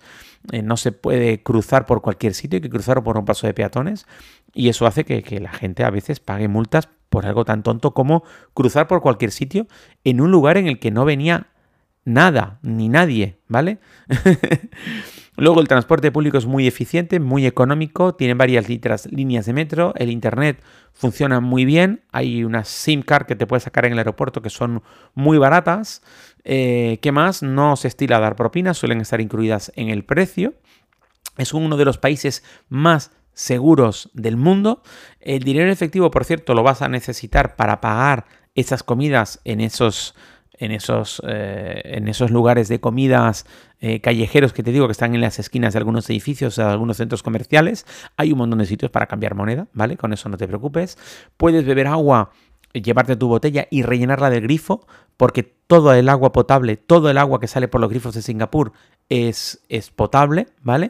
Eh, 0.52 0.62
no 0.62 0.78
se 0.78 0.92
puede 0.92 1.42
cruzar 1.42 1.88
por 1.88 2.04
cualquier 2.04 2.36
sitio, 2.36 2.58
hay 2.58 2.62
que 2.62 2.70
cruzar 2.70 3.04
por 3.04 3.18
un 3.18 3.26
paso 3.26 3.48
de 3.48 3.56
peatones. 3.56 4.06
Y 4.54 4.70
eso 4.70 4.86
hace 4.86 5.04
que 5.04 5.40
la 5.40 5.52
gente 5.52 5.84
a 5.84 5.90
veces 5.90 6.20
pague 6.20 6.48
multas 6.48 6.90
por 7.10 7.26
algo 7.26 7.46
tan 7.46 7.64
tonto 7.64 7.94
como 7.94 8.24
cruzar 8.54 8.88
por 8.88 9.02
cualquier 9.02 9.32
sitio 9.32 9.68
en 10.04 10.22
un 10.22 10.32
lugar 10.32 10.58
en 10.58 10.68
el 10.68 10.80
que 10.80 10.92
no 10.92 11.06
venía 11.06 11.48
nada 12.06 12.60
ni 12.62 12.88
nadie, 12.88 13.38
¿vale? 13.48 13.80
Luego 15.40 15.62
el 15.62 15.68
transporte 15.68 16.12
público 16.12 16.40
es 16.40 16.48
muy 16.48 16.66
eficiente, 16.66 17.20
muy 17.20 17.46
económico, 17.46 18.16
tiene 18.16 18.34
varias 18.34 18.68
líneas 18.70 19.46
de 19.46 19.54
metro, 19.54 19.94
el 19.96 20.10
internet 20.10 20.64
funciona 20.94 21.42
muy 21.42 21.64
bien, 21.64 22.02
hay 22.12 22.44
unas 22.44 22.68
SIM 22.70 23.04
card 23.04 23.28
que 23.28 23.36
te 23.36 23.46
puedes 23.46 23.64
sacar 23.64 23.86
en 23.86 23.92
el 23.94 24.00
aeropuerto 24.00 24.42
que 24.42 24.50
son 24.50 24.82
muy 25.14 25.38
baratas. 25.38 26.02
Eh, 26.44 26.98
¿Qué 27.04 27.12
más? 27.12 27.44
No 27.44 27.76
se 27.76 27.88
estila 27.88 28.20
dar 28.20 28.36
propinas, 28.36 28.78
suelen 28.78 29.00
estar 29.00 29.22
incluidas 29.22 29.72
en 29.76 29.90
el 29.90 30.04
precio. 30.04 30.56
Es 31.38 31.54
uno 31.54 31.78
de 31.78 31.86
los 31.86 32.00
países 32.00 32.44
más 32.68 33.12
seguros 33.38 34.10
del 34.14 34.36
mundo. 34.36 34.82
El 35.20 35.44
dinero 35.44 35.72
efectivo, 35.72 36.10
por 36.10 36.26
cierto, 36.26 36.56
lo 36.56 36.64
vas 36.64 36.82
a 36.82 36.90
necesitar 36.90 37.56
para 37.56 37.80
pagar 37.80 38.26
esas 38.56 38.82
comidas 38.82 39.40
en 39.46 39.62
esos 39.62 40.16
en 40.60 40.72
esos, 40.72 41.22
eh, 41.28 41.84
en 41.86 42.08
esos 42.08 42.32
lugares 42.32 42.68
de 42.68 42.80
comidas 42.80 43.46
eh, 43.80 44.02
callejeros 44.02 44.54
que 44.54 44.64
te 44.64 44.72
digo 44.72 44.88
que 44.88 44.92
están 44.92 45.14
en 45.14 45.22
las 45.22 45.38
esquinas 45.38 45.74
de 45.74 45.78
algunos 45.78 46.10
edificios, 46.10 46.56
de 46.56 46.64
algunos 46.64 46.98
centros 46.98 47.22
comerciales. 47.22 47.86
Hay 48.18 48.32
un 48.32 48.40
montón 48.40 48.58
de 48.58 48.66
sitios 48.66 48.90
para 48.90 49.06
cambiar 49.06 49.36
moneda, 49.36 49.68
¿vale? 49.74 49.98
Con 49.98 50.14
eso 50.14 50.30
no 50.30 50.38
te 50.38 50.48
preocupes. 50.48 50.98
Puedes 51.38 51.64
beber 51.64 51.86
agua, 51.86 52.32
llevarte 52.74 53.16
tu 53.16 53.28
botella 53.28 53.68
y 53.70 53.84
rellenarla 53.84 54.32
del 54.32 54.42
grifo, 54.42 54.88
porque 55.16 55.44
todo 55.44 55.94
el 55.94 56.10
agua 56.10 56.32
potable, 56.32 56.76
todo 56.76 57.12
el 57.12 57.20
agua 57.20 57.40
que 57.40 57.48
sale 57.48 57.68
por 57.68 57.80
los 57.80 57.92
grifos 57.92 58.16
de 58.16 58.24
Singapur 58.24 58.72
es, 59.10 59.62
es 59.70 59.92
potable, 59.92 60.48
¿vale? 60.64 60.90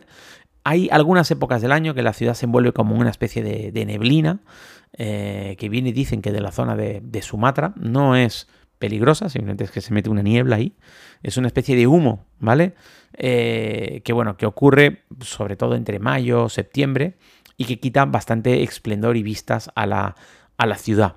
Hay 0.70 0.90
algunas 0.92 1.32
épocas 1.32 1.62
del 1.62 1.72
año 1.72 1.94
que 1.94 2.02
la 2.02 2.12
ciudad 2.12 2.34
se 2.34 2.46
envuelve 2.46 2.74
como 2.74 2.94
una 2.94 3.10
especie 3.10 3.42
de, 3.42 3.86
neblina, 3.86 4.42
eh, 4.92 5.56
que 5.58 5.70
viene 5.70 5.94
dicen 5.94 6.22
que 6.22 6.34
de 6.34 6.42
la 6.42 6.52
zona 6.52 6.76
de, 6.76 7.00
de 7.02 7.22
Sumatra. 7.22 7.74
No 7.78 8.18
es 8.18 8.50
peligrosa, 8.78 9.30
simplemente 9.30 9.64
es 9.64 9.72
que 9.72 9.80
se 9.80 9.94
mete 9.94 10.10
una 10.10 10.24
niebla 10.24 10.58
ahí. 10.58 10.76
Es 11.24 11.38
una 11.38 11.48
especie 11.48 11.78
de 11.78 11.88
humo, 11.88 12.26
¿vale? 12.40 12.74
Eh, 13.14 14.02
que 14.04 14.12
bueno, 14.12 14.36
que 14.36 14.46
ocurre 14.46 15.04
sobre 15.22 15.56
todo 15.56 15.74
entre 15.74 16.00
mayo, 16.00 16.50
septiembre 16.50 17.16
y 17.56 17.64
que 17.64 17.80
quita 17.80 18.04
bastante 18.04 18.62
esplendor 18.64 19.16
y 19.16 19.24
vistas 19.24 19.72
a 19.74 19.86
la, 19.86 20.16
a 20.58 20.66
la 20.66 20.76
ciudad. 20.76 21.16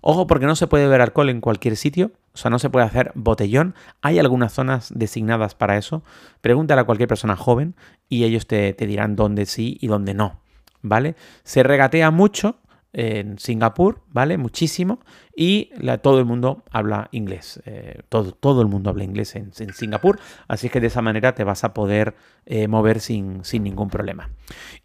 Ojo 0.00 0.28
porque 0.28 0.46
no 0.46 0.54
se 0.54 0.68
puede 0.68 0.86
ver 0.86 1.00
alcohol 1.00 1.28
en 1.28 1.40
cualquier 1.40 1.76
sitio, 1.76 2.12
o 2.34 2.36
sea, 2.38 2.50
no 2.50 2.58
se 2.58 2.70
puede 2.70 2.86
hacer 2.86 3.12
botellón. 3.14 3.74
Hay 4.00 4.18
algunas 4.18 4.52
zonas 4.52 4.92
designadas 4.94 5.54
para 5.54 5.76
eso. 5.76 6.02
Pregúntale 6.40 6.80
a 6.80 6.84
cualquier 6.84 7.08
persona 7.08 7.36
joven 7.36 7.74
y 8.08 8.24
ellos 8.24 8.46
te, 8.46 8.72
te 8.72 8.86
dirán 8.86 9.16
dónde 9.16 9.46
sí 9.46 9.78
y 9.80 9.86
dónde 9.86 10.14
no, 10.14 10.40
¿vale? 10.80 11.14
Se 11.44 11.62
regatea 11.62 12.10
mucho, 12.10 12.56
en 12.92 13.38
Singapur, 13.38 14.02
¿vale? 14.08 14.36
Muchísimo. 14.36 15.00
Y 15.34 15.70
todo 16.02 16.18
el 16.18 16.26
mundo 16.26 16.62
habla 16.70 17.08
inglés. 17.10 17.62
Eh, 17.64 18.02
todo, 18.08 18.32
todo, 18.32 18.60
el 18.60 18.68
mundo 18.68 18.90
habla 18.90 19.04
inglés 19.04 19.34
en, 19.34 19.52
Singapur. 19.52 20.18
Así 20.46 20.68
que 20.68 20.80
de 20.80 20.88
esa 20.88 21.00
manera 21.00 21.34
te 21.34 21.44
vas 21.44 21.64
a 21.64 21.72
poder 21.72 22.14
eh, 22.44 22.68
mover 22.68 23.00
sin, 23.00 23.44
sin, 23.44 23.62
ningún 23.62 23.88
problema. 23.88 24.30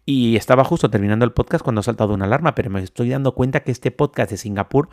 Y 0.06 0.36
estaba 0.36 0.64
justo 0.64 0.88
terminando 0.90 1.24
el 1.24 1.32
podcast 1.32 1.62
cuando 1.62 1.80
ha 1.80 1.84
saltado 1.84 2.14
una 2.14 2.24
alarma, 2.24 2.54
pero 2.54 2.70
me 2.70 2.82
estoy 2.82 3.10
dando 3.10 3.34
cuenta 3.34 3.60
que 3.60 3.72
este 3.72 3.90
podcast 3.90 4.30
de 4.30 4.38
Singapur 4.38 4.88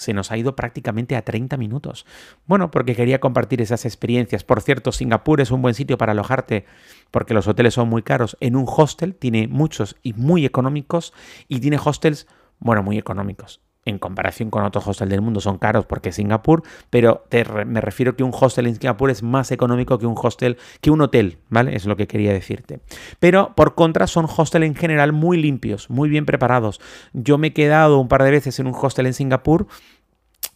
se 0.00 0.14
nos 0.14 0.30
ha 0.32 0.38
ido 0.38 0.56
prácticamente 0.56 1.14
a 1.14 1.22
30 1.22 1.58
minutos. 1.58 2.06
Bueno, 2.46 2.70
porque 2.70 2.96
quería 2.96 3.20
compartir 3.20 3.60
esas 3.60 3.84
experiencias. 3.84 4.44
Por 4.44 4.62
cierto, 4.62 4.92
Singapur 4.92 5.42
es 5.42 5.50
un 5.50 5.60
buen 5.60 5.74
sitio 5.74 5.98
para 5.98 6.12
alojarte 6.12 6.64
porque 7.10 7.34
los 7.34 7.46
hoteles 7.46 7.74
son 7.74 7.88
muy 7.88 8.02
caros. 8.02 8.36
En 8.40 8.56
un 8.56 8.64
hostel 8.66 9.14
tiene 9.14 9.46
muchos 9.46 9.96
y 10.02 10.14
muy 10.14 10.46
económicos 10.46 11.12
y 11.48 11.60
tiene 11.60 11.78
hostels 11.82 12.26
bueno, 12.58 12.82
muy 12.82 12.96
económicos. 12.96 13.60
En 13.86 13.98
comparación 13.98 14.50
con 14.50 14.62
otros 14.64 14.86
hostels 14.86 15.10
del 15.10 15.22
mundo 15.22 15.40
son 15.40 15.56
caros 15.56 15.86
porque 15.86 16.10
es 16.10 16.16
Singapur, 16.16 16.62
pero 16.90 17.24
me 17.66 17.80
refiero 17.80 18.14
que 18.14 18.22
un 18.22 18.32
hostel 18.38 18.66
en 18.66 18.74
Singapur 18.74 19.10
es 19.10 19.22
más 19.22 19.50
económico 19.52 19.98
que 19.98 20.04
un 20.04 20.16
hostel, 20.20 20.58
que 20.82 20.90
un 20.90 21.00
hotel, 21.00 21.38
¿vale? 21.48 21.74
Es 21.74 21.86
lo 21.86 21.96
que 21.96 22.06
quería 22.06 22.32
decirte. 22.32 22.80
Pero 23.20 23.54
por 23.54 23.74
contra 23.74 24.06
son 24.06 24.26
hostels 24.26 24.66
en 24.66 24.74
general 24.74 25.12
muy 25.12 25.40
limpios, 25.40 25.88
muy 25.88 26.10
bien 26.10 26.26
preparados. 26.26 26.78
Yo 27.14 27.38
me 27.38 27.48
he 27.48 27.52
quedado 27.54 27.98
un 27.98 28.08
par 28.08 28.22
de 28.22 28.30
veces 28.30 28.58
en 28.58 28.66
un 28.66 28.74
hostel 28.74 29.06
en 29.06 29.14
Singapur 29.14 29.66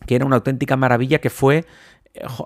que 0.06 0.16
era 0.16 0.26
una 0.26 0.36
auténtica 0.36 0.76
maravilla, 0.76 1.20
que 1.20 1.30
fue, 1.30 1.64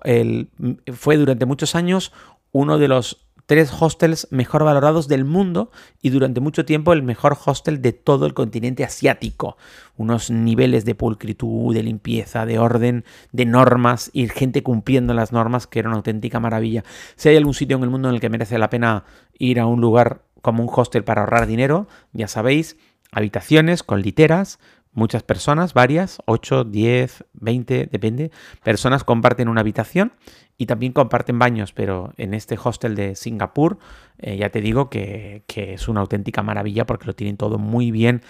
eh, 0.05 0.47
fue 0.93 1.17
durante 1.17 1.47
muchos 1.47 1.75
años 1.75 2.13
uno 2.53 2.79
de 2.79 2.89
los 2.89 3.28
tres 3.49 3.73
hostels 3.81 4.29
mejor 4.31 4.63
valorados 4.63 5.09
del 5.09 5.25
mundo 5.25 5.71
y 6.03 6.11
durante 6.11 6.39
mucho 6.39 6.67
tiempo 6.67 6.93
el 6.93 7.03
mejor 7.03 7.35
hostel 7.47 7.81
de 7.81 7.95
todo 7.95 8.27
el 8.27 8.35
continente 8.35 8.85
asiático. 8.85 9.57
Unos 9.97 10.31
niveles 10.31 10.85
de 10.85 10.95
pulcritud, 10.95 11.75
de 11.75 11.83
limpieza, 11.83 12.45
de 12.45 12.59
orden, 12.59 13.07
de 13.33 13.47
normas 13.47 14.11
y 14.13 14.29
gente 14.29 14.63
cumpliendo 14.63 15.15
las 15.15 15.33
normas 15.33 15.67
que 15.67 15.79
era 15.79 15.89
una 15.89 15.97
auténtica 15.97 16.41
maravilla. 16.41 16.85
Si 17.17 17.31
hay 17.31 17.37
algún 17.39 17.55
sitio 17.55 17.79
en 17.79 17.85
el 17.85 17.89
mundo 17.89 18.11
en 18.11 18.17
el 18.17 18.21
que 18.21 18.29
merece 18.29 18.59
la 18.59 18.69
pena 18.69 19.05
ir 19.39 19.61
a 19.61 19.67
un 19.67 19.81
lugar 19.81 20.21
como 20.43 20.63
un 20.63 20.71
hostel 20.71 21.03
para 21.03 21.23
ahorrar 21.23 21.47
dinero, 21.47 21.89
ya 22.13 22.29
sabéis, 22.29 22.77
habitaciones 23.13 23.83
con 23.83 24.03
literas, 24.03 24.59
muchas 24.93 25.23
personas, 25.23 25.75
varias, 25.75 26.19
8, 26.27 26.65
10, 26.65 27.25
20, 27.35 27.89
depende, 27.91 28.31
personas 28.63 29.05
comparten 29.05 29.49
una 29.49 29.61
habitación 29.61 30.13
y 30.57 30.67
también 30.67 30.93
comparten 30.93 31.39
baños, 31.39 31.73
pero 31.73 32.13
en 32.17 32.35
este 32.35 32.59
hostel 32.63 32.95
de 32.97 33.15
Singapur 33.15 33.79
eh, 34.19 34.37
ya 34.37 34.51
te 34.51 34.61
digo 34.61 34.91
que, 34.91 35.45
es 35.49 35.89
una 35.89 36.01
auténtica 36.01 36.43
maravilla 36.43 36.85
porque 36.85 37.07
lo 37.07 37.15
tienen 37.15 37.37
todo 37.37 37.59
muy 37.59 37.91
bien 37.91 38.23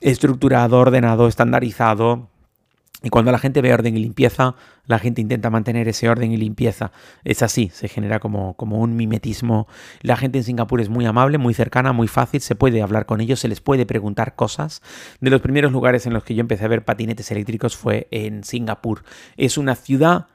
estructurado, 0.00 0.78
ordenado, 0.78 1.28
estandarizado. 1.28 2.28
Y 3.04 3.10
cuando 3.10 3.32
la 3.32 3.38
gente 3.38 3.62
ve 3.62 3.74
orden 3.74 3.96
y 3.96 4.00
limpieza, 4.00 4.54
la 4.86 5.00
gente 5.00 5.20
intenta 5.20 5.50
mantener 5.50 5.88
ese 5.88 6.08
orden 6.08 6.30
y 6.30 6.36
limpieza. 6.36 6.92
Es 7.24 7.42
así, 7.42 7.68
se 7.72 7.88
genera 7.88 8.20
como, 8.20 8.54
como 8.54 8.78
un 8.78 8.94
mimetismo. 8.94 9.66
La 10.02 10.16
gente 10.16 10.38
en 10.38 10.44
Singapur 10.44 10.80
es 10.80 10.88
muy 10.88 11.04
amable, 11.04 11.38
muy 11.38 11.52
cercana, 11.52 11.92
muy 11.92 12.06
fácil, 12.06 12.40
se 12.40 12.54
puede 12.54 12.80
hablar 12.80 13.06
con 13.06 13.20
ellos, 13.20 13.40
se 13.40 13.48
les 13.48 13.60
puede 13.60 13.86
preguntar 13.86 14.36
cosas. 14.36 14.82
De 15.20 15.30
los 15.30 15.40
primeros 15.40 15.72
lugares 15.72 16.06
en 16.06 16.12
los 16.12 16.22
que 16.22 16.36
yo 16.36 16.42
empecé 16.42 16.64
a 16.64 16.68
ver 16.68 16.84
patinetes 16.84 17.30
eléctricos 17.32 17.76
fue 17.76 18.06
en 18.12 18.44
Singapur. 18.44 19.02
Es 19.36 19.58
una 19.58 19.74
ciudad 19.74 20.28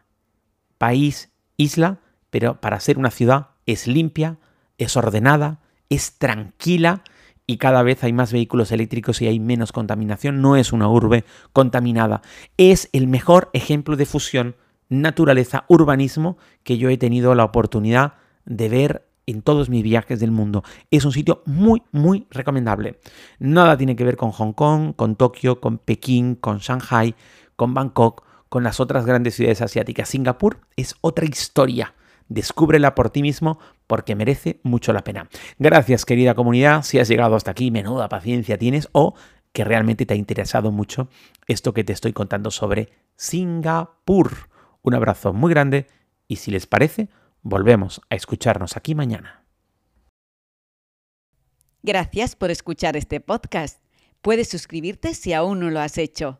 país, 0.78 1.32
isla, 1.56 2.00
pero 2.30 2.60
para 2.60 2.82
ser 2.82 2.98
una 2.98 3.12
ciudad 3.12 3.52
es 3.66 3.88
limpia, 3.88 4.38
es 4.78 4.98
ordenada, 4.98 5.62
es 5.90 6.18
tranquila 6.18 7.02
y 7.48 7.58
cada 7.58 7.82
vez 7.82 8.04
hay 8.04 8.12
más 8.12 8.34
vehículos 8.34 8.72
eléctricos 8.74 9.22
y 9.22 9.28
hay 9.28 9.40
menos 9.40 9.72
contaminación. 9.72 10.42
No 10.42 10.58
es 10.58 10.74
una 10.74 10.90
urbe 10.90 11.24
contaminada. 11.54 12.22
Es 12.58 12.90
el 12.92 13.08
mejor 13.08 13.50
ejemplo 13.54 13.96
de 13.96 14.06
fusión 14.06 14.56
naturaleza, 14.90 15.66
urbanismo 15.68 16.38
que 16.64 16.78
yo 16.78 16.90
he 16.90 16.98
tenido 16.98 17.34
la 17.36 17.46
oportunidad 17.46 18.14
de 18.46 18.70
ver 18.70 19.08
en 19.26 19.42
todos 19.42 19.70
mis 19.70 19.84
viajes 19.84 20.20
del 20.20 20.32
mundo. 20.32 20.64
Es 20.92 21.06
un 21.06 21.12
sitio 21.12 21.42
muy, 21.46 21.84
muy 21.92 22.28
recomendable. 22.30 23.00
Nada 23.40 23.78
tiene 23.78 23.96
que 23.96 24.06
ver 24.06 24.18
con 24.18 24.32
Hong 24.32 24.54
Kong, 24.54 24.94
con 24.96 25.16
Tokio, 25.16 25.60
con 25.60 25.78
Pekín, 25.78 26.36
con 26.36 26.60
Shanghai, 26.60 27.16
con 27.56 27.74
Bangkok, 27.74 28.24
con 28.50 28.64
las 28.64 28.80
otras 28.80 29.06
grandes 29.06 29.36
ciudades 29.36 29.62
asiáticas. 29.62 30.10
Singapur 30.10 30.60
es 30.78 30.96
otra 31.02 31.26
historia. 31.26 31.94
Descúbrela 32.30 32.96
por 32.96 33.10
ti 33.10 33.22
mismo 33.22 33.60
porque 33.88 34.16
merece 34.16 34.60
mucho 34.64 34.94
la 34.94 35.04
pena. 35.04 35.30
Gracias 35.60 36.06
querida 36.06 36.36
comunidad, 36.36 36.84
si 36.84 37.00
has 37.00 37.08
llegado 37.08 37.36
hasta 37.36 37.52
aquí, 37.52 37.72
menuda 37.72 38.10
paciencia 38.10 38.58
tienes 38.58 38.90
o 38.92 39.16
que 39.54 39.64
realmente 39.64 40.06
te 40.06 40.14
ha 40.14 40.18
interesado 40.18 40.72
mucho 40.72 41.10
esto 41.48 41.74
que 41.74 41.84
te 41.84 41.94
estoy 41.94 42.14
contando 42.14 42.52
sobre 42.52 42.90
Singapur. 43.16 44.50
Un 44.82 44.94
abrazo 44.94 45.34
muy 45.34 45.50
grande 45.50 45.88
y 46.28 46.38
si 46.38 46.52
les 46.52 46.68
parece, 46.68 47.10
volvemos 47.42 48.02
a 48.10 48.16
escucharnos 48.16 48.78
aquí 48.78 48.94
mañana. 48.94 49.44
Gracias 51.82 52.36
por 52.36 52.52
escuchar 52.52 52.98
este 52.98 53.22
podcast. 53.22 53.82
Puedes 54.22 54.50
suscribirte 54.50 55.14
si 55.14 55.34
aún 55.34 55.60
no 55.60 55.70
lo 55.70 55.80
has 55.80 55.98
hecho, 55.98 56.40